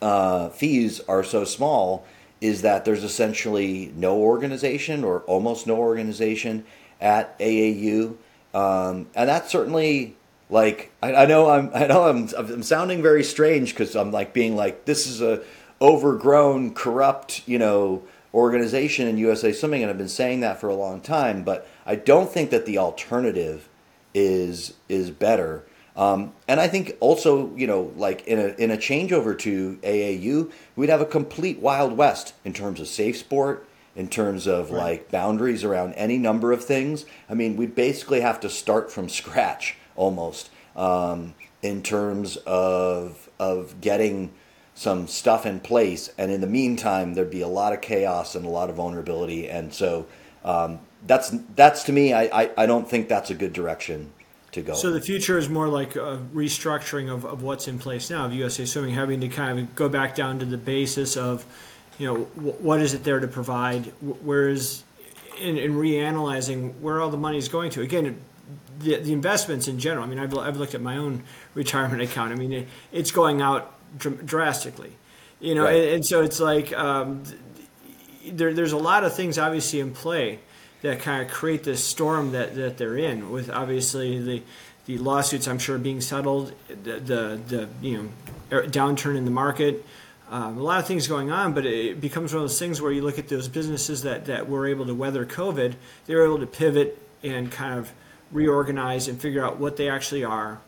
[0.00, 2.06] uh, fees are so small
[2.40, 6.64] is that there's essentially no organization or almost no organization
[7.00, 8.16] at AAU,
[8.54, 10.16] um, and that's certainly
[10.48, 14.32] like I, I, know I'm I know I'm I'm sounding very strange because I'm like
[14.32, 15.42] being like this is a
[15.82, 20.74] overgrown corrupt you know organization in USA Swimming, and I've been saying that for a
[20.74, 21.44] long time.
[21.44, 23.68] But I don't think that the alternative
[24.12, 25.64] is is better.
[25.96, 30.50] Um, and I think also, you know, like in a in a changeover to AAU,
[30.74, 34.82] we'd have a complete wild west in terms of safe sport, in terms of right.
[34.82, 37.04] like boundaries around any number of things.
[37.28, 43.80] I mean, we basically have to start from scratch almost um, in terms of of
[43.80, 44.32] getting
[44.74, 46.10] some stuff in place.
[46.18, 49.48] And in the meantime, there'd be a lot of chaos and a lot of vulnerability.
[49.48, 50.06] And so
[50.44, 54.12] um, that's that's to me, I, I, I, don't think that's a good direction
[54.52, 54.74] to go.
[54.74, 58.32] So the future is more like a restructuring of, of what's in place now of
[58.32, 61.46] USA Swimming, having to kind of go back down to the basis of,
[61.98, 63.86] you know, what is it there to provide?
[64.00, 64.84] Where is
[65.38, 67.82] in, in reanalyzing where all the money is going to.
[67.82, 68.20] Again,
[68.78, 70.04] the, the investments in general.
[70.04, 71.22] I mean, I've, I've looked at my own
[71.54, 72.32] retirement account.
[72.32, 74.92] I mean, it, it's going out dr- drastically,
[75.40, 75.76] you know, right.
[75.76, 77.22] and, and, so it's like um,
[78.26, 80.40] there, there's a lot of things obviously in play
[80.82, 83.30] that kind of create this storm that, that they're in.
[83.30, 84.42] With obviously the
[84.86, 88.08] the lawsuits, I'm sure being settled, the the, the you know
[88.52, 89.84] er, downturn in the market.
[90.34, 92.90] Um, a lot of things going on, but it becomes one of those things where
[92.90, 95.74] you look at those businesses that, that were able to weather COVID,
[96.06, 97.92] they were able to pivot and kind of
[98.32, 100.58] reorganize and figure out what they actually are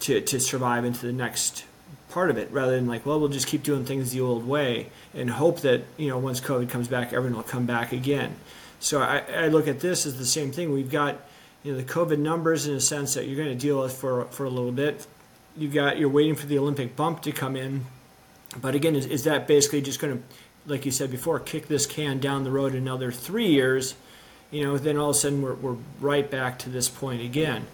[0.00, 1.64] to, to survive into the next
[2.10, 4.88] part of it rather than like well we'll just keep doing things the old way
[5.14, 8.36] and hope that you know once covid comes back everyone will come back again.
[8.80, 10.74] So i, I look at this as the same thing.
[10.74, 11.16] We've got
[11.62, 14.26] you know the covid numbers in a sense that you're going to deal with for
[14.26, 15.06] for a little bit.
[15.56, 17.86] You've got you're waiting for the olympic bump to come in
[18.60, 20.22] but again is, is that basically just going to
[20.66, 23.94] like you said before kick this can down the road another three years
[24.50, 27.66] you know, then all of a sudden we're, we're right back to this point again.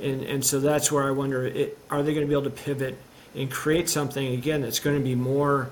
[0.00, 2.50] And, and so that's where I wonder it, are they going to be able to
[2.50, 2.98] pivot
[3.34, 5.70] and create something again that's going to be more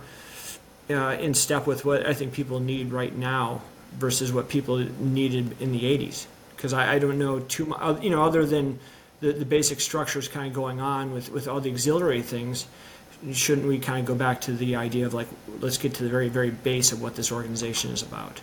[0.91, 5.61] uh, in step with what I think people need right now versus what people needed
[5.61, 6.27] in the 80s?
[6.57, 8.79] Because I, I don't know too much, you know, other than
[9.21, 12.67] the, the basic structures kind of going on with, with all the auxiliary things
[13.33, 15.29] shouldn't we kind of go back to the idea of like
[15.61, 18.41] let's get to the very very base of what this organization is about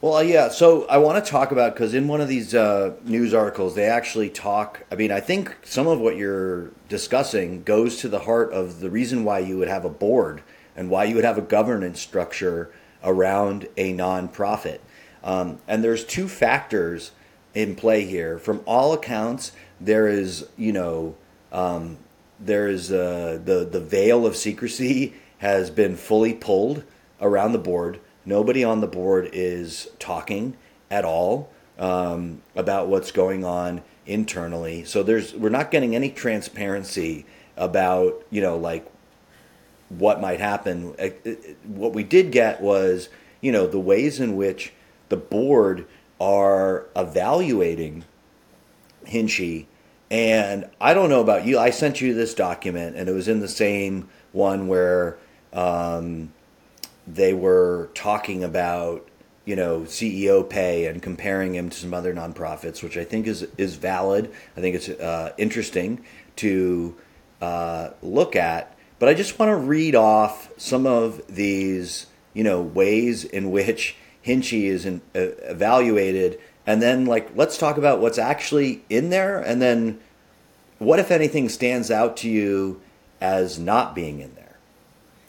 [0.00, 0.48] well, uh, yeah.
[0.48, 3.86] So I want to talk about because in one of these uh, news articles, they
[3.86, 4.84] actually talk.
[4.92, 8.90] I mean, I think some of what you're discussing goes to the heart of the
[8.90, 10.42] reason why you would have a board
[10.76, 12.70] and why you would have a governance structure
[13.02, 14.78] around a nonprofit.
[15.24, 17.10] Um, and there's two factors
[17.52, 18.38] in play here.
[18.38, 21.16] From all accounts, there is, you know,
[21.50, 21.98] um,
[22.40, 26.84] there is uh, the the veil of secrecy has been fully pulled
[27.20, 30.54] around the board Nobody on the board is talking
[30.90, 34.84] at all um, about what's going on internally.
[34.84, 37.24] So there's we're not getting any transparency
[37.56, 38.86] about you know like
[39.88, 40.94] what might happen.
[41.64, 43.08] What we did get was
[43.40, 44.74] you know the ways in which
[45.08, 45.86] the board
[46.20, 48.04] are evaluating
[49.06, 49.64] Hinchey.
[50.10, 51.58] And I don't know about you.
[51.58, 55.18] I sent you this document, and it was in the same one where
[55.52, 56.32] um,
[57.06, 59.08] they were talking about
[59.44, 63.42] you know CEO pay and comparing him to some other nonprofits, which I think is
[63.58, 64.32] is valid.
[64.56, 66.04] I think it's uh, interesting
[66.36, 66.96] to
[67.40, 68.76] uh, look at.
[68.98, 73.96] But I just want to read off some of these you know ways in which
[74.24, 79.40] Hinchey is in, uh, evaluated, and then like let's talk about what's actually in there,
[79.40, 79.98] and then
[80.78, 82.82] what if anything stands out to you
[83.22, 84.58] as not being in there.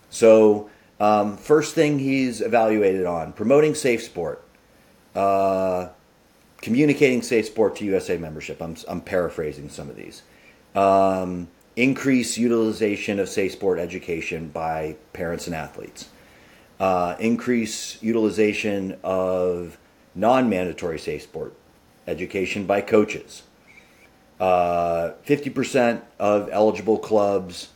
[0.10, 4.44] So um, first thing he's evaluated on promoting safe sport,
[5.16, 5.88] uh,
[6.62, 8.62] communicating safe sport to USA membership.
[8.62, 10.24] I'm, I'm paraphrasing some of these.
[10.76, 11.48] Um,
[11.78, 16.10] increase utilization of safe sport education by parents and athletes.
[16.82, 19.78] Uh, increase utilization of
[20.20, 21.54] non mandatory safe sport
[22.08, 23.44] education by coaches.
[24.40, 27.70] Uh, 50% of eligible clubs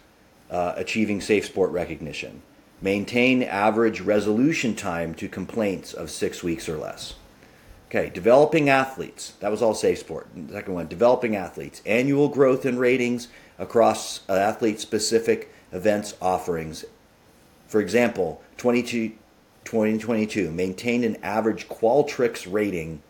[0.49, 2.41] uh, achieving safe sport recognition.
[2.81, 7.15] Maintain average resolution time to complaints of six weeks or less.
[7.89, 9.33] Okay, developing athletes.
[9.39, 10.27] That was all safe sport.
[10.35, 11.81] The second one, developing athletes.
[11.85, 13.27] Annual growth in ratings
[13.59, 16.85] across athlete specific events offerings.
[17.67, 18.41] For example,
[19.65, 23.01] 2022 maintained an average Qualtrics rating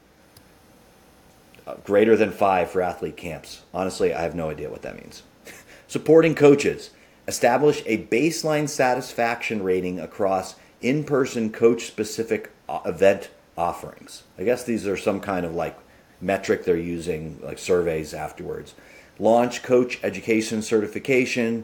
[1.65, 3.61] uh, greater than five for athlete camps.
[3.73, 5.23] Honestly, I have no idea what that means.
[5.87, 6.91] Supporting coaches.
[7.27, 14.23] Establish a baseline satisfaction rating across in person coach specific uh, event offerings.
[14.37, 15.77] I guess these are some kind of like
[16.19, 18.75] metric they're using, like surveys afterwards.
[19.19, 21.63] Launch coach education certification.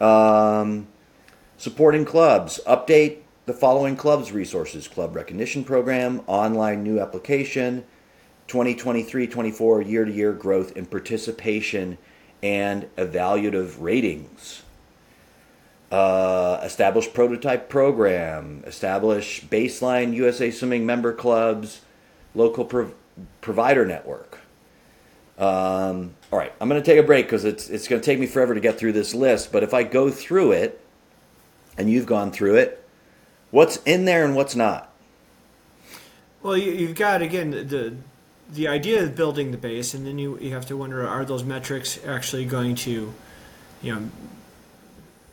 [0.00, 0.86] Um,
[1.56, 2.60] supporting clubs.
[2.66, 3.18] Update
[3.48, 7.82] the following clubs resources club recognition program, online new application,
[8.46, 11.96] 2023 24 year to year growth in participation
[12.42, 14.64] and evaluative ratings
[15.90, 21.80] uh, establish prototype program, establish baseline USA Swimming member clubs,
[22.34, 22.92] local prov-
[23.40, 24.40] provider network.
[25.38, 28.18] Um, all right, I'm going to take a break because it's it's going to take
[28.18, 29.52] me forever to get through this list.
[29.52, 30.84] But if I go through it,
[31.78, 32.84] and you've gone through it,
[33.50, 34.90] what's in there and what's not?
[36.42, 37.94] Well, you, have got again the
[38.50, 41.44] the idea of building the base, and then you you have to wonder: Are those
[41.44, 43.12] metrics actually going to,
[43.82, 44.10] you know,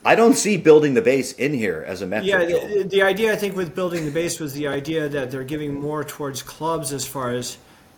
[0.03, 2.29] I don't see building the base in here as a metric.
[2.29, 5.43] Yeah, the, the, idea I think with building the base was the idea that they're
[5.43, 7.57] giving more towards clubs as far as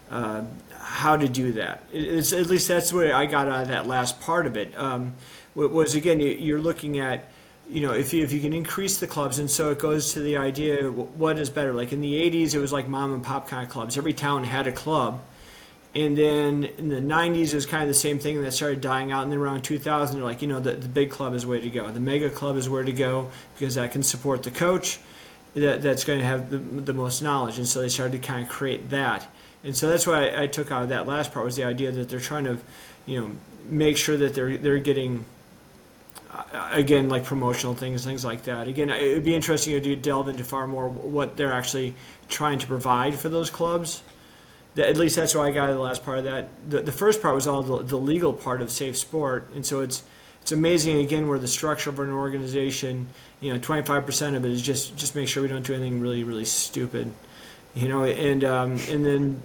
[0.09, 0.43] uh,
[0.79, 1.83] how to do that.
[1.91, 4.77] It's, at least that's what I got out of that last part of it.
[4.77, 5.15] Um,
[5.53, 7.31] was again you're looking at
[7.69, 10.19] you know if you, if you can increase the clubs and so it goes to
[10.21, 13.47] the idea what is better like in the 80s it was like mom and pop
[13.47, 15.21] kind of clubs every town had a club
[15.97, 19.11] and then in the 90s, it was kind of the same thing that started dying
[19.11, 19.23] out.
[19.23, 21.69] And then around 2000, they're like, you know, the, the big club is where to
[21.71, 21.89] go.
[21.89, 24.99] The mega club is where to go because that can support the coach
[25.55, 27.57] that, that's going to have the, the most knowledge.
[27.57, 29.27] And so they started to kind of create that.
[29.63, 32.09] And so that's why I, I took out that last part was the idea that
[32.09, 32.59] they're trying to,
[33.07, 33.31] you know,
[33.67, 35.25] make sure that they're, they're getting
[36.71, 40.43] again like promotional things things like that again it would be interesting to delve into
[40.43, 41.95] far more what they're actually
[42.27, 44.01] trying to provide for those clubs
[44.79, 46.49] at least that's why I got the last part of that.
[46.69, 49.81] The, the first part was all the, the, legal part of safe sport, and so
[49.81, 50.03] it's
[50.41, 53.07] it's amazing again where the structure of an organization,
[53.41, 56.23] you know, 25% of it is just just make sure we don't do anything really
[56.23, 57.11] really stupid,
[57.75, 59.41] you know, and um, and then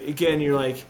[0.00, 0.84] again you're like,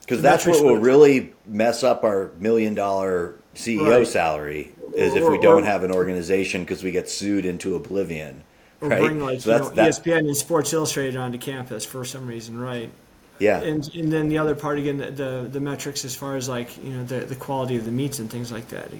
[0.00, 4.06] because that's what will really mess up our million dollar CEO right.
[4.06, 7.74] salary is or, if we don't or, have an organization because we get sued into
[7.74, 8.42] oblivion.
[8.80, 9.00] Or right?
[9.00, 12.90] bring like so you know, ESPN and Sports Illustrated onto campus for some reason, right?
[13.38, 13.60] Yeah.
[13.60, 16.76] And and then the other part again, the the, the metrics as far as like
[16.82, 18.90] you know the the quality of the meets and things like that.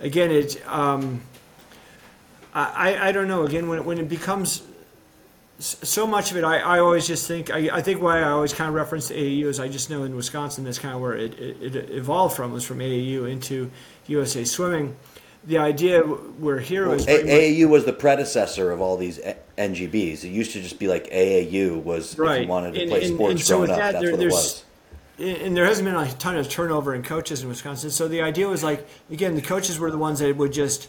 [0.00, 1.22] Again, it's um,
[2.52, 3.44] I I don't know.
[3.44, 4.62] Again, when it, when it becomes
[5.58, 8.52] so much of it, I, I always just think I, I think why I always
[8.52, 11.38] kind of reference AAU is I just know in Wisconsin that's kind of where it,
[11.38, 13.70] it, it evolved from was from AAU into
[14.06, 14.96] USA Swimming
[15.46, 20.24] the idea we're here was well, AAU was the predecessor of all these eh, NGBs.
[20.24, 22.36] It used to just be like AAU was right.
[22.36, 23.78] if you wanted to and, play and, sports and so growing up.
[23.78, 24.64] That's there, what it was.
[25.18, 27.90] And there hasn't been a ton of turnover in coaches in Wisconsin.
[27.90, 30.88] So the idea was like again, the coaches were the ones that would just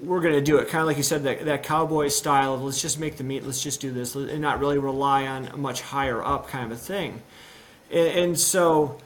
[0.00, 2.62] we're going to do it, kind of like you said that that cowboy style of
[2.62, 5.56] let's just make the meet, let's just do this, and not really rely on a
[5.58, 7.22] much higher up kind of a thing.
[7.90, 8.98] and, and so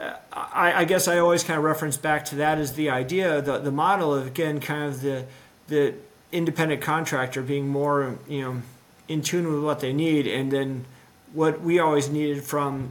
[0.00, 3.58] I, I, guess I always kind of reference back to that as the idea, the,
[3.58, 5.26] the model of again, kind of the
[5.68, 5.94] the
[6.32, 8.62] independent contractor being more, you know,
[9.08, 10.84] in tune with what they need, and then
[11.32, 12.90] what we always needed from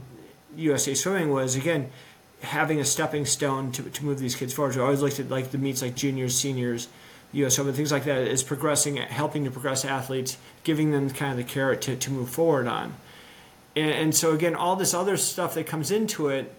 [0.56, 1.90] USA Swimming was again
[2.40, 4.74] having a stepping stone to, to move these kids forward.
[4.76, 6.88] We always looked at like the meets like juniors, seniors,
[7.32, 7.58] U.S.
[7.58, 11.44] Open, things like that, is progressing, helping to progress athletes, giving them kind of the
[11.52, 12.94] carrot to, to move forward on.
[13.74, 16.54] And, and so again, all this other stuff that comes into it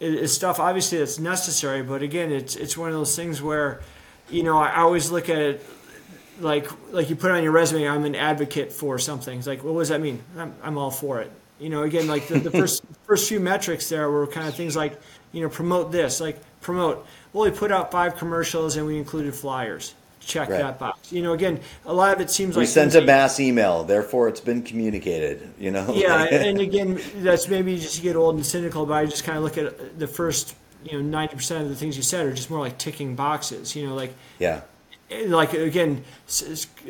[0.00, 3.80] is stuff obviously that's necessary, but again, it's it's one of those things where,
[4.30, 5.66] you know, I always look at it
[6.40, 9.38] like like you put on your resume, I'm an advocate for something.
[9.38, 10.22] It's like, well, what does that mean?
[10.36, 11.30] I'm, I'm all for it.
[11.58, 14.76] You know, again, like the, the first first few metrics there were kind of things
[14.76, 15.00] like,
[15.32, 17.06] you know, promote this, like promote.
[17.32, 19.94] Well, we put out five commercials and we included flyers
[20.28, 20.58] check right.
[20.58, 21.10] that box.
[21.10, 23.82] You know, again, a lot of it seems we like we sent a mass email,
[23.82, 25.54] therefore it's been communicated.
[25.58, 25.92] You know.
[25.92, 29.38] Yeah, and again, that's maybe just to get old and cynical, but I just kind
[29.38, 30.54] of look at the first,
[30.84, 33.74] you know, ninety percent of the things you said are just more like ticking boxes.
[33.74, 34.60] You know, like yeah.
[35.10, 36.04] Like again,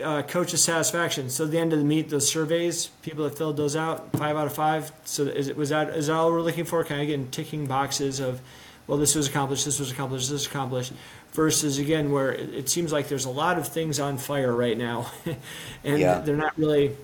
[0.03, 1.31] uh, coach's satisfaction.
[1.31, 4.37] So at the end of the meet, those surveys, people that filled those out, five
[4.37, 4.91] out of five.
[5.05, 6.83] So is it was that is that all we're looking for?
[6.83, 8.41] Kind of getting ticking boxes of,
[8.89, 10.93] well, this was accomplished, this was accomplished, this was accomplished
[11.39, 14.77] versus again where it, it seems like there's a lot of things on fire right
[14.77, 15.09] now,
[15.85, 16.19] and yeah.
[16.19, 16.97] they're not really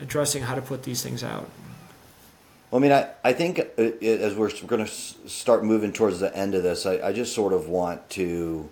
[0.00, 1.50] addressing how to put these things out.
[2.70, 4.90] Well, I mean, I, I think it, as we're going to
[5.28, 8.68] start moving towards the end of this, I, I just sort of want to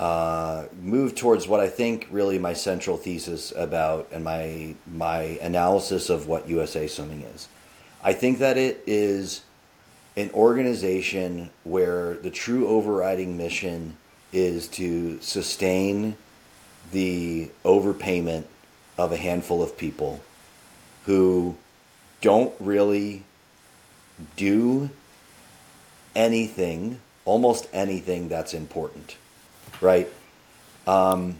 [0.00, 6.10] uh, move towards what I think really my central thesis about and my my analysis
[6.10, 7.46] of what USA Swimming is.
[8.02, 9.42] I think that it is
[10.16, 13.96] an organization where the true overriding mission
[14.34, 16.16] is to sustain
[16.92, 18.44] the overpayment
[18.98, 20.20] of a handful of people
[21.06, 21.56] who
[22.20, 23.22] don't really
[24.36, 24.90] do
[26.14, 29.16] anything, almost anything that's important,
[29.80, 30.08] right?
[30.86, 31.36] Um,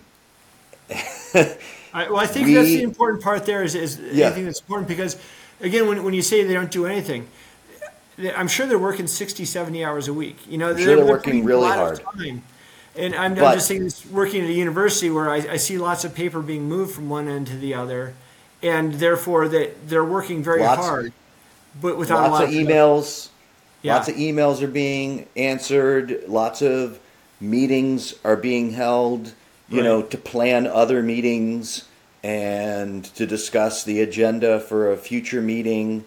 [0.91, 3.47] I, well, I think we, that's the important part.
[3.47, 4.27] There is, is yeah.
[4.27, 5.17] anything that's important because,
[5.61, 7.29] again, when when you say they don't do anything,
[8.37, 10.37] I'm sure they're working 60, 70 hours a week.
[10.49, 12.01] You know, they're, sure they're, they're working really hard.
[12.97, 15.79] And I'm, but, I'm just saying, this, working at a university where I, I, see
[15.79, 18.15] lots of paper being moved from one end to the other,
[18.63, 21.13] and therefore they they're working very lots, hard,
[21.81, 23.31] but without lots of emails.
[23.83, 23.97] Yeah.
[23.97, 26.23] Lots of emails are being answered.
[26.29, 27.01] Lots of
[27.41, 29.35] meetings are being held.
[29.69, 29.85] You right.
[29.85, 31.89] know, to plan other meetings
[32.23, 36.05] and to discuss the agenda for a future meeting.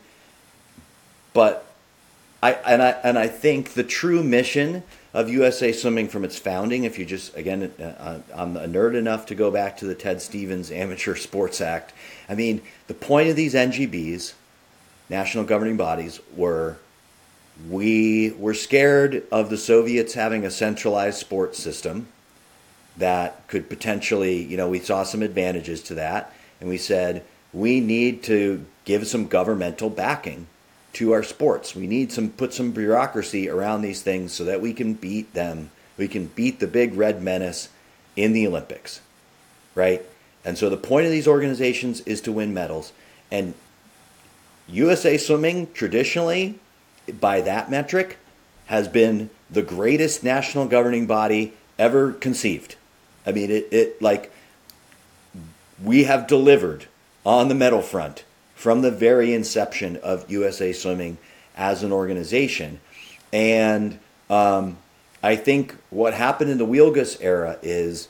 [1.33, 1.67] But
[2.41, 4.83] I and I and I think the true mission
[5.17, 6.83] of USA Swimming from its founding.
[6.83, 10.21] If you just, again, uh, I'm a nerd enough to go back to the Ted
[10.21, 11.91] Stevens Amateur Sports Act.
[12.29, 14.33] I mean, the point of these NGBs,
[15.09, 16.77] national governing bodies, were
[17.67, 22.09] we were scared of the Soviets having a centralized sports system
[22.95, 26.31] that could potentially, you know, we saw some advantages to that.
[26.61, 30.45] And we said, we need to give some governmental backing
[30.97, 31.75] to our sports.
[31.75, 35.69] We need some put some bureaucracy around these things so that we can beat them.
[35.95, 37.69] We can beat the big red menace
[38.15, 39.01] in the Olympics.
[39.75, 40.03] Right?
[40.43, 42.93] And so the point of these organizations is to win medals.
[43.29, 43.53] And
[44.67, 46.57] USA Swimming traditionally
[47.19, 48.17] by that metric
[48.65, 52.75] has been the greatest national governing body ever conceived.
[53.23, 54.31] I mean it, it like
[55.83, 56.87] we have delivered
[57.23, 58.23] on the medal front
[58.57, 61.19] from the very inception of USA Swimming
[61.55, 62.79] as an organization.
[63.31, 63.99] And
[64.31, 64.77] um,
[65.21, 68.09] I think what happened in the Wielgus era is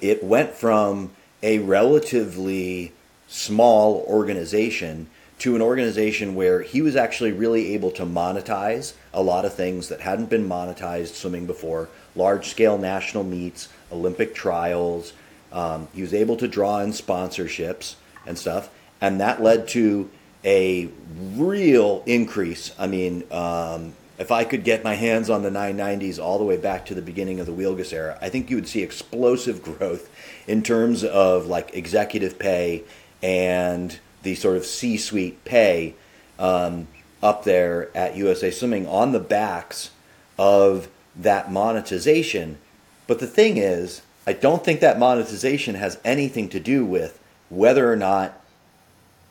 [0.00, 1.10] it went from
[1.42, 2.92] a relatively
[3.26, 5.08] small organization
[5.40, 9.88] to an organization where he was actually really able to monetize a lot of things
[9.88, 15.12] that hadn't been monetized swimming before large scale national meets, Olympic trials.
[15.50, 17.96] Um, he was able to draw in sponsorships
[18.26, 18.70] and stuff
[19.00, 20.10] and that led to
[20.44, 20.88] a
[21.34, 22.72] real increase.
[22.78, 26.56] I mean, um, if I could get my hands on the 990s all the way
[26.56, 30.08] back to the beginning of the Wielgus era, I think you would see explosive growth
[30.46, 32.84] in terms of like executive pay
[33.22, 35.94] and the sort of C-suite pay
[36.38, 36.88] um,
[37.22, 39.90] up there at USA Swimming on the backs
[40.38, 42.58] of that monetization.
[43.06, 47.90] But the thing is, I don't think that monetization has anything to do with whether
[47.90, 48.40] or not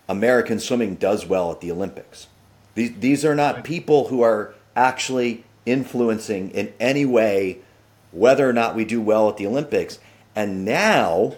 [0.07, 2.27] American swimming does well at the Olympics.
[2.75, 7.59] These, these are not people who are actually influencing in any way
[8.11, 9.99] whether or not we do well at the Olympics.
[10.35, 11.35] And now,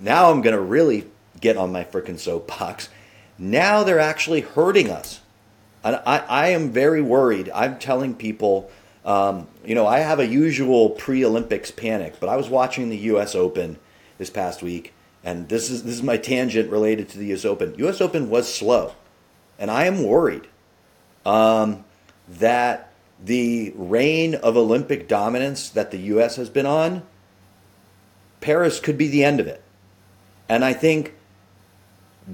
[0.00, 1.06] now I'm going to really
[1.40, 2.88] get on my freaking soapbox.
[3.38, 5.20] Now they're actually hurting us.
[5.82, 7.50] And I, I am very worried.
[7.54, 8.70] I'm telling people,
[9.04, 12.96] um, you know, I have a usual pre Olympics panic, but I was watching the
[12.96, 13.34] U.S.
[13.34, 13.78] Open
[14.16, 14.94] this past week
[15.24, 17.44] and this is this is my tangent related to the U.S.
[17.44, 17.74] Open.
[17.78, 18.00] U.S.
[18.00, 18.94] Open was slow,
[19.58, 20.46] and I am worried
[21.24, 21.84] um,
[22.28, 22.92] that
[23.24, 26.36] the reign of Olympic dominance that the U.S.
[26.36, 27.02] has been on
[28.44, 29.62] Paris could be the end of it.
[30.50, 31.14] And I think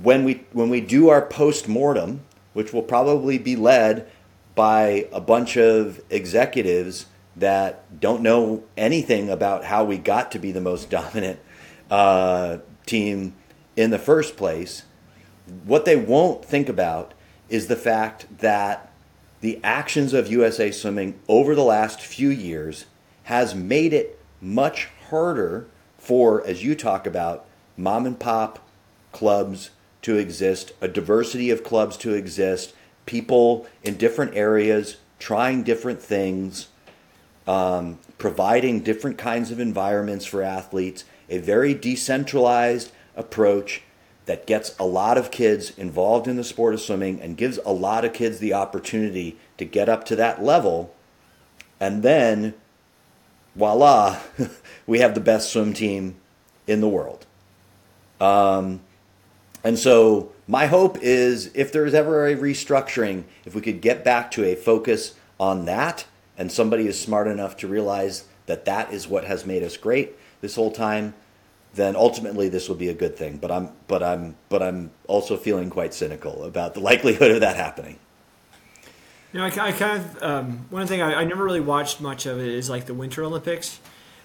[0.03, 2.23] when we when we do our post mortem,
[2.53, 4.11] which will probably be led
[4.57, 10.51] by a bunch of executives that don't know anything about how we got to be
[10.51, 11.39] the most dominant
[11.89, 12.59] uh,
[12.91, 13.35] team
[13.77, 14.83] in the first place,
[15.65, 17.15] what they won't think about
[17.49, 18.93] is the fact that
[19.41, 22.85] the actions of USA Swimming over the last few years
[23.25, 25.67] has made it much harder
[25.99, 28.59] for, as you talk about, mom and pop
[29.13, 29.71] clubs
[30.03, 32.75] to exist, a diversity of clubs to exist,
[33.07, 36.69] people in different areas trying different things,
[37.47, 43.83] um, providing different kinds of environments for athletes, a very decentralized approach
[44.27, 47.73] that gets a lot of kids involved in the sport of swimming and gives a
[47.73, 50.95] lot of kids the opportunity to get up to that level.
[51.79, 52.55] And then,
[53.57, 54.21] voila,
[54.87, 56.17] we have the best swim team
[56.67, 57.27] in the world.
[58.21, 58.81] Um,
[59.65, 64.31] and so, my hope is if there's ever a restructuring, if we could get back
[64.33, 66.07] to a focus on that,
[66.37, 70.15] and somebody is smart enough to realize that that is what has made us great
[70.41, 71.15] this whole time,
[71.75, 73.37] then ultimately this will be a good thing.
[73.37, 77.57] But I'm, but I'm, but I'm also feeling quite cynical about the likelihood of that
[77.57, 77.99] happening.
[79.33, 82.27] You know, I, I kind of um, one thing I, I never really watched much
[82.27, 83.79] of it is like the Winter Olympics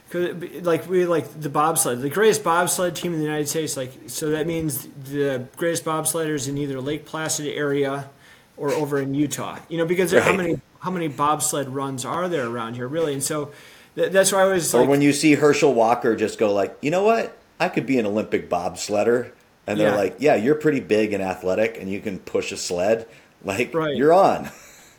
[0.07, 3.77] because like we like the bobsled, the greatest bobsled team in the United States.
[3.77, 8.09] Like so, that means the greatest bobsledders in either Lake Placid area
[8.57, 9.59] or over in Utah.
[9.69, 10.23] You know, because right.
[10.23, 13.13] how many how many bobsled runs are there around here, really?
[13.13, 13.51] And so
[13.95, 14.73] th- that's why I was.
[14.73, 17.85] Or like, when you see Herschel Walker just go like, you know what, I could
[17.85, 19.31] be an Olympic bobsledder,
[19.67, 19.95] and they're yeah.
[19.95, 23.07] like, yeah, you're pretty big and athletic, and you can push a sled.
[23.43, 23.95] Like right.
[23.95, 24.49] you're on.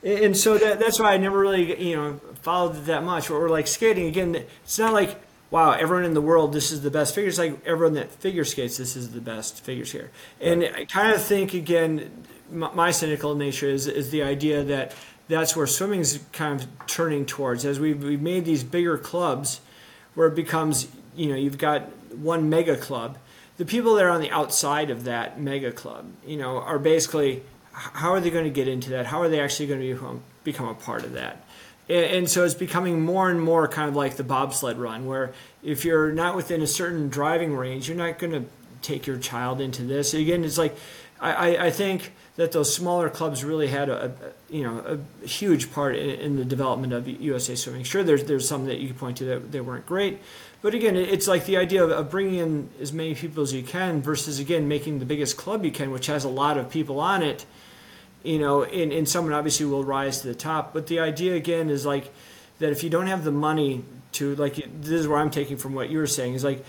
[0.04, 3.28] and so that, that's why I never really, you know, followed it that much.
[3.28, 5.20] Or like skating again, it's not like
[5.50, 7.28] wow, everyone in the world, this is the best figure.
[7.28, 10.10] It's like everyone that figure skates, this is the best figure skater.
[10.40, 10.74] And right.
[10.74, 14.94] I kind of think again, my cynical nature is is the idea that
[15.28, 19.60] that's where swimming's kind of turning towards as we've, we've made these bigger clubs
[20.14, 21.82] where it becomes you know you've got
[22.16, 23.18] one mega club
[23.56, 27.42] the people that are on the outside of that mega club you know are basically
[27.76, 29.06] how are they going to get into that?
[29.06, 31.42] How are they actually going to become, become a part of that?
[31.88, 35.84] And so it's becoming more and more kind of like the bobsled run, where if
[35.84, 38.44] you're not within a certain driving range, you're not going to
[38.82, 40.12] take your child into this.
[40.12, 40.76] Again, it's like
[41.18, 45.72] I, I think that those smaller clubs really had a, a you know a huge
[45.72, 47.84] part in, in, the development of USA Swimming.
[47.84, 50.20] Sure, there's there's some that you can point to that they weren't great,
[50.60, 53.62] but again, it's like the idea of, of bringing in as many people as you
[53.62, 57.00] can versus again making the biggest club you can, which has a lot of people
[57.00, 57.46] on it
[58.26, 60.74] you know, and, and someone obviously will rise to the top.
[60.74, 62.12] But the idea again is like
[62.58, 65.74] that if you don't have the money to like this is where I'm taking from
[65.74, 66.64] what you were saying is like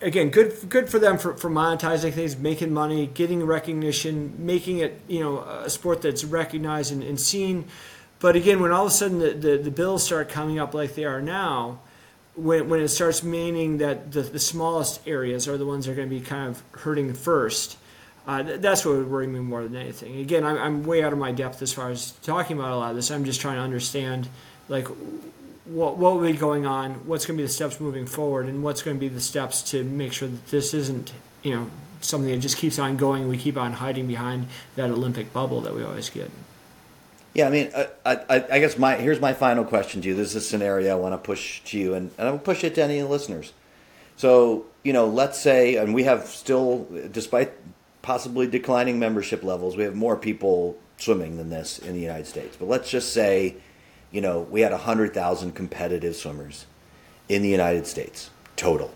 [0.00, 5.00] again good good for them for, for monetizing things, making money, getting recognition, making it
[5.08, 7.66] you know a sport that's recognized and, and seen.
[8.20, 10.94] But again, when all of a sudden the, the, the bills start coming up like
[10.94, 11.80] they are now,
[12.34, 15.94] when, when it starts meaning that the, the smallest areas are the ones that are
[15.94, 17.78] going to be kind of hurting first,
[18.26, 20.18] uh, that's what would worry me more than anything.
[20.18, 22.90] Again, I'm, I'm way out of my depth as far as talking about a lot
[22.90, 23.10] of this.
[23.10, 24.28] I'm just trying to understand,
[24.68, 24.86] like,
[25.70, 28.62] what, what will be going on, what's going to be the steps moving forward, and
[28.62, 31.12] what's going to be the steps to make sure that this isn't,
[31.42, 33.28] you know, something that just keeps on going.
[33.28, 36.30] We keep on hiding behind that Olympic bubble that we always get.
[37.34, 40.14] Yeah, I mean, uh, I, I, I guess my here's my final question to you.
[40.16, 42.64] This is a scenario I want to push to you, and, and I will push
[42.64, 43.52] it to any listeners.
[44.16, 47.52] So, you know, let's say, and we have still, despite
[48.02, 49.76] possibly declining membership levels.
[49.76, 52.56] We have more people swimming than this in the United States.
[52.56, 53.56] But let's just say,
[54.10, 56.66] you know, we had 100,000 competitive swimmers
[57.28, 58.92] in the United States total,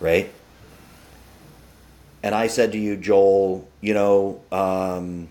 [0.00, 0.32] right?
[2.22, 5.28] And I said to you, Joel, you know, um,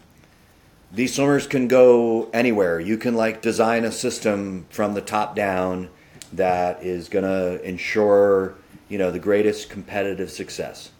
[0.91, 2.79] these swimmers can go anywhere.
[2.79, 5.89] You can like design a system from the top down
[6.33, 8.55] that is going to ensure,
[8.89, 10.91] you know, the greatest competitive success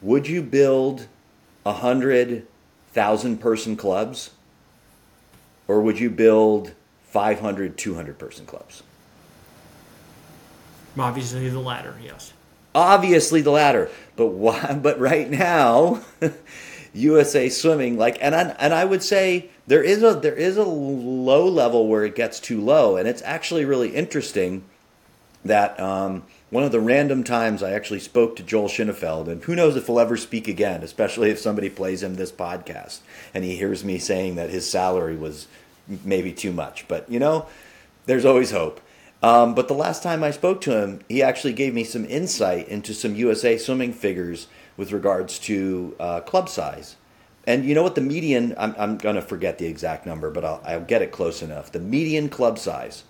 [0.00, 1.06] would you build
[1.66, 2.46] a hundred
[2.92, 4.30] thousand person clubs
[5.66, 6.72] or would you build
[7.10, 8.82] 500 200 person clubs.
[10.98, 12.32] Obviously the latter yes.
[12.74, 13.90] Obviously the latter.
[14.16, 16.02] But why but right now
[16.92, 20.64] USA swimming like and I, and I would say there is a there is a
[20.64, 22.96] low level where it gets too low.
[22.96, 24.64] And it's actually really interesting
[25.44, 29.54] that um, one of the random times I actually spoke to Joel Shinofield, and who
[29.54, 33.00] knows if he'll ever speak again, especially if somebody plays him this podcast
[33.34, 35.46] and he hears me saying that his salary was
[36.04, 36.86] maybe too much.
[36.88, 37.46] But, you know,
[38.06, 38.80] there's always hope.
[39.22, 42.68] Um, but the last time I spoke to him, he actually gave me some insight
[42.68, 46.96] into some USA swimming figures with regards to uh, club size.
[47.46, 47.94] And you know what?
[47.94, 51.10] The median, I'm, I'm going to forget the exact number, but I'll, I'll, get it
[51.10, 51.72] close enough.
[51.72, 53.04] The median club size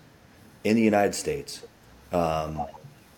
[0.63, 1.63] in the United States
[2.11, 2.65] um,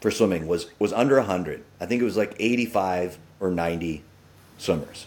[0.01, 1.63] for swimming was, was under 100.
[1.79, 4.03] I think it was like 85 or 90
[4.57, 5.05] swimmers.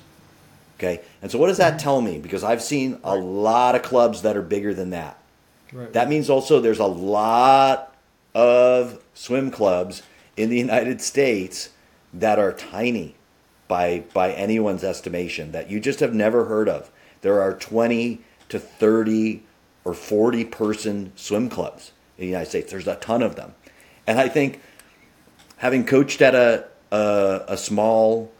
[0.84, 1.02] Okay.
[1.22, 1.82] And so what does that mm-hmm.
[1.82, 2.18] tell me?
[2.18, 5.18] Because I've seen a lot of clubs that are bigger than that.
[5.72, 5.92] Right.
[5.92, 7.96] That means also there's a lot
[8.34, 10.02] of swim clubs
[10.36, 11.70] in the United States
[12.12, 13.16] that are tiny
[13.66, 16.90] by by anyone's estimation that you just have never heard of.
[17.22, 18.20] There are 20
[18.50, 19.42] to 30
[19.84, 22.70] or 40 person swim clubs in the United States.
[22.70, 23.54] There's a ton of them.
[24.06, 24.60] And I think
[25.56, 28.30] having coached at a a, a small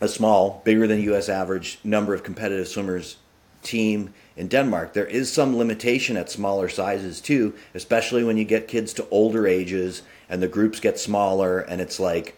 [0.00, 3.16] a small, bigger than US average number of competitive swimmers
[3.62, 8.68] team in Denmark, there is some limitation at smaller sizes too, especially when you get
[8.68, 12.36] kids to older ages and the groups get smaller and it's like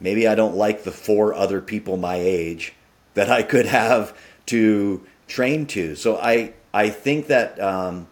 [0.00, 2.72] maybe I don't like the four other people my age
[3.14, 4.16] that I could have
[4.46, 5.94] to train to.
[5.94, 8.08] So I I think that um,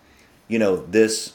[0.49, 1.35] you know this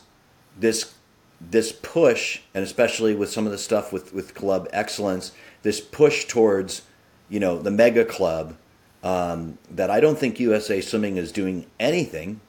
[0.60, 0.94] this
[1.42, 5.32] this push and especially with some of the stuff with with club excellence,
[5.64, 6.84] this push towards
[7.30, 8.56] you know the mega club
[9.04, 12.42] um, that I don't think USA Swimming is doing anything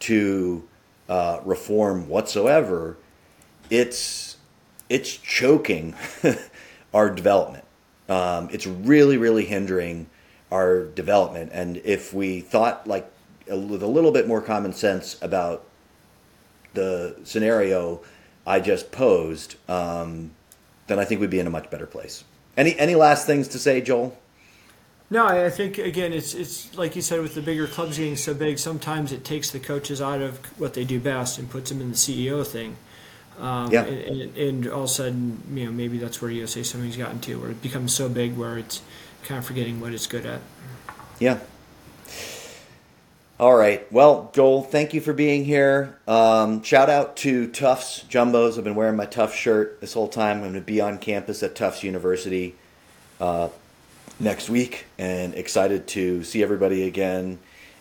[0.00, 0.68] to
[1.08, 2.96] uh, reform whatsoever.
[3.68, 4.36] It's
[4.88, 5.94] it's choking
[6.94, 7.64] our development.
[8.08, 10.06] Um, it's really really hindering
[10.50, 11.50] our development.
[11.52, 13.10] And if we thought like
[13.46, 15.64] with a little bit more common sense about
[16.74, 18.00] the scenario
[18.46, 20.32] I just posed, um,
[20.86, 22.24] then I think we'd be in a much better place.
[22.56, 24.16] Any any last things to say, Joel?
[25.12, 28.32] No, I think again, it's it's like you said with the bigger clubs getting so
[28.32, 28.58] big.
[28.58, 31.90] Sometimes it takes the coaches out of what they do best and puts them in
[31.90, 32.76] the CEO thing.
[33.38, 33.84] Um, yeah.
[33.84, 37.20] And, and, and, all of a sudden, you know, maybe that's where USA Swimming's gotten
[37.20, 38.82] to, where it becomes so big where it's
[39.24, 40.40] kind of forgetting what it's good at.
[41.18, 41.38] Yeah.
[43.40, 43.90] All right.
[43.90, 45.96] Well, Joel, thank you for being here.
[46.06, 48.58] Um, shout out to Tufts Jumbos.
[48.58, 50.36] I've been wearing my Tufts shirt this whole time.
[50.36, 52.54] I'm going to be on campus at Tufts University.
[53.18, 53.48] Uh,
[54.20, 57.38] next week and excited to see everybody again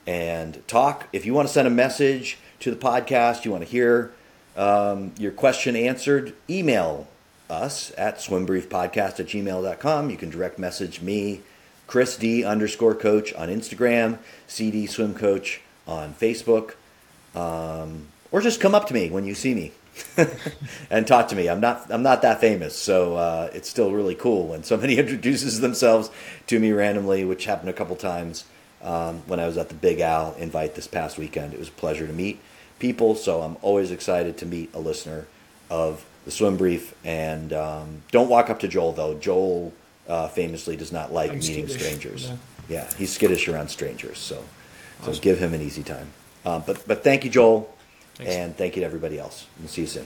[0.07, 1.07] and talk.
[1.11, 4.13] If you want to send a message to the podcast, you want to hear
[4.55, 7.07] um, your question answered, email
[7.49, 10.09] us at swimbriefpodcast at gmail.com.
[10.09, 11.41] You can direct message me,
[11.89, 16.75] Chris D underscore coach on Instagram, CD swim coach on Facebook,
[17.33, 19.71] um, or just come up to me when you see me.
[20.91, 21.49] and talk to me.
[21.49, 25.61] I'm not I'm not that famous, so uh, it's still really cool when somebody introduces
[25.61, 26.11] themselves
[26.45, 28.45] to me randomly, which happened a couple times
[28.83, 31.55] um, when I was at the Big Al invite this past weekend.
[31.55, 32.39] It was a pleasure to meet
[32.77, 35.25] people, so I'm always excited to meet a listener
[35.71, 36.93] of the Swim Brief.
[37.03, 39.17] And um, don't walk up to Joel though.
[39.17, 39.73] Joel
[40.09, 41.85] uh, famously does not like I'm meeting skittish.
[41.85, 42.27] strangers.
[42.27, 42.35] Yeah.
[42.67, 42.93] yeah.
[42.97, 44.43] he's skittish around strangers, so
[45.01, 45.21] so awesome.
[45.21, 46.09] give him an easy time.
[46.43, 47.73] Uh, but but thank you, Joel.
[48.15, 48.33] Thanks.
[48.33, 49.47] And thank you to everybody else.
[49.59, 50.05] We'll see you soon.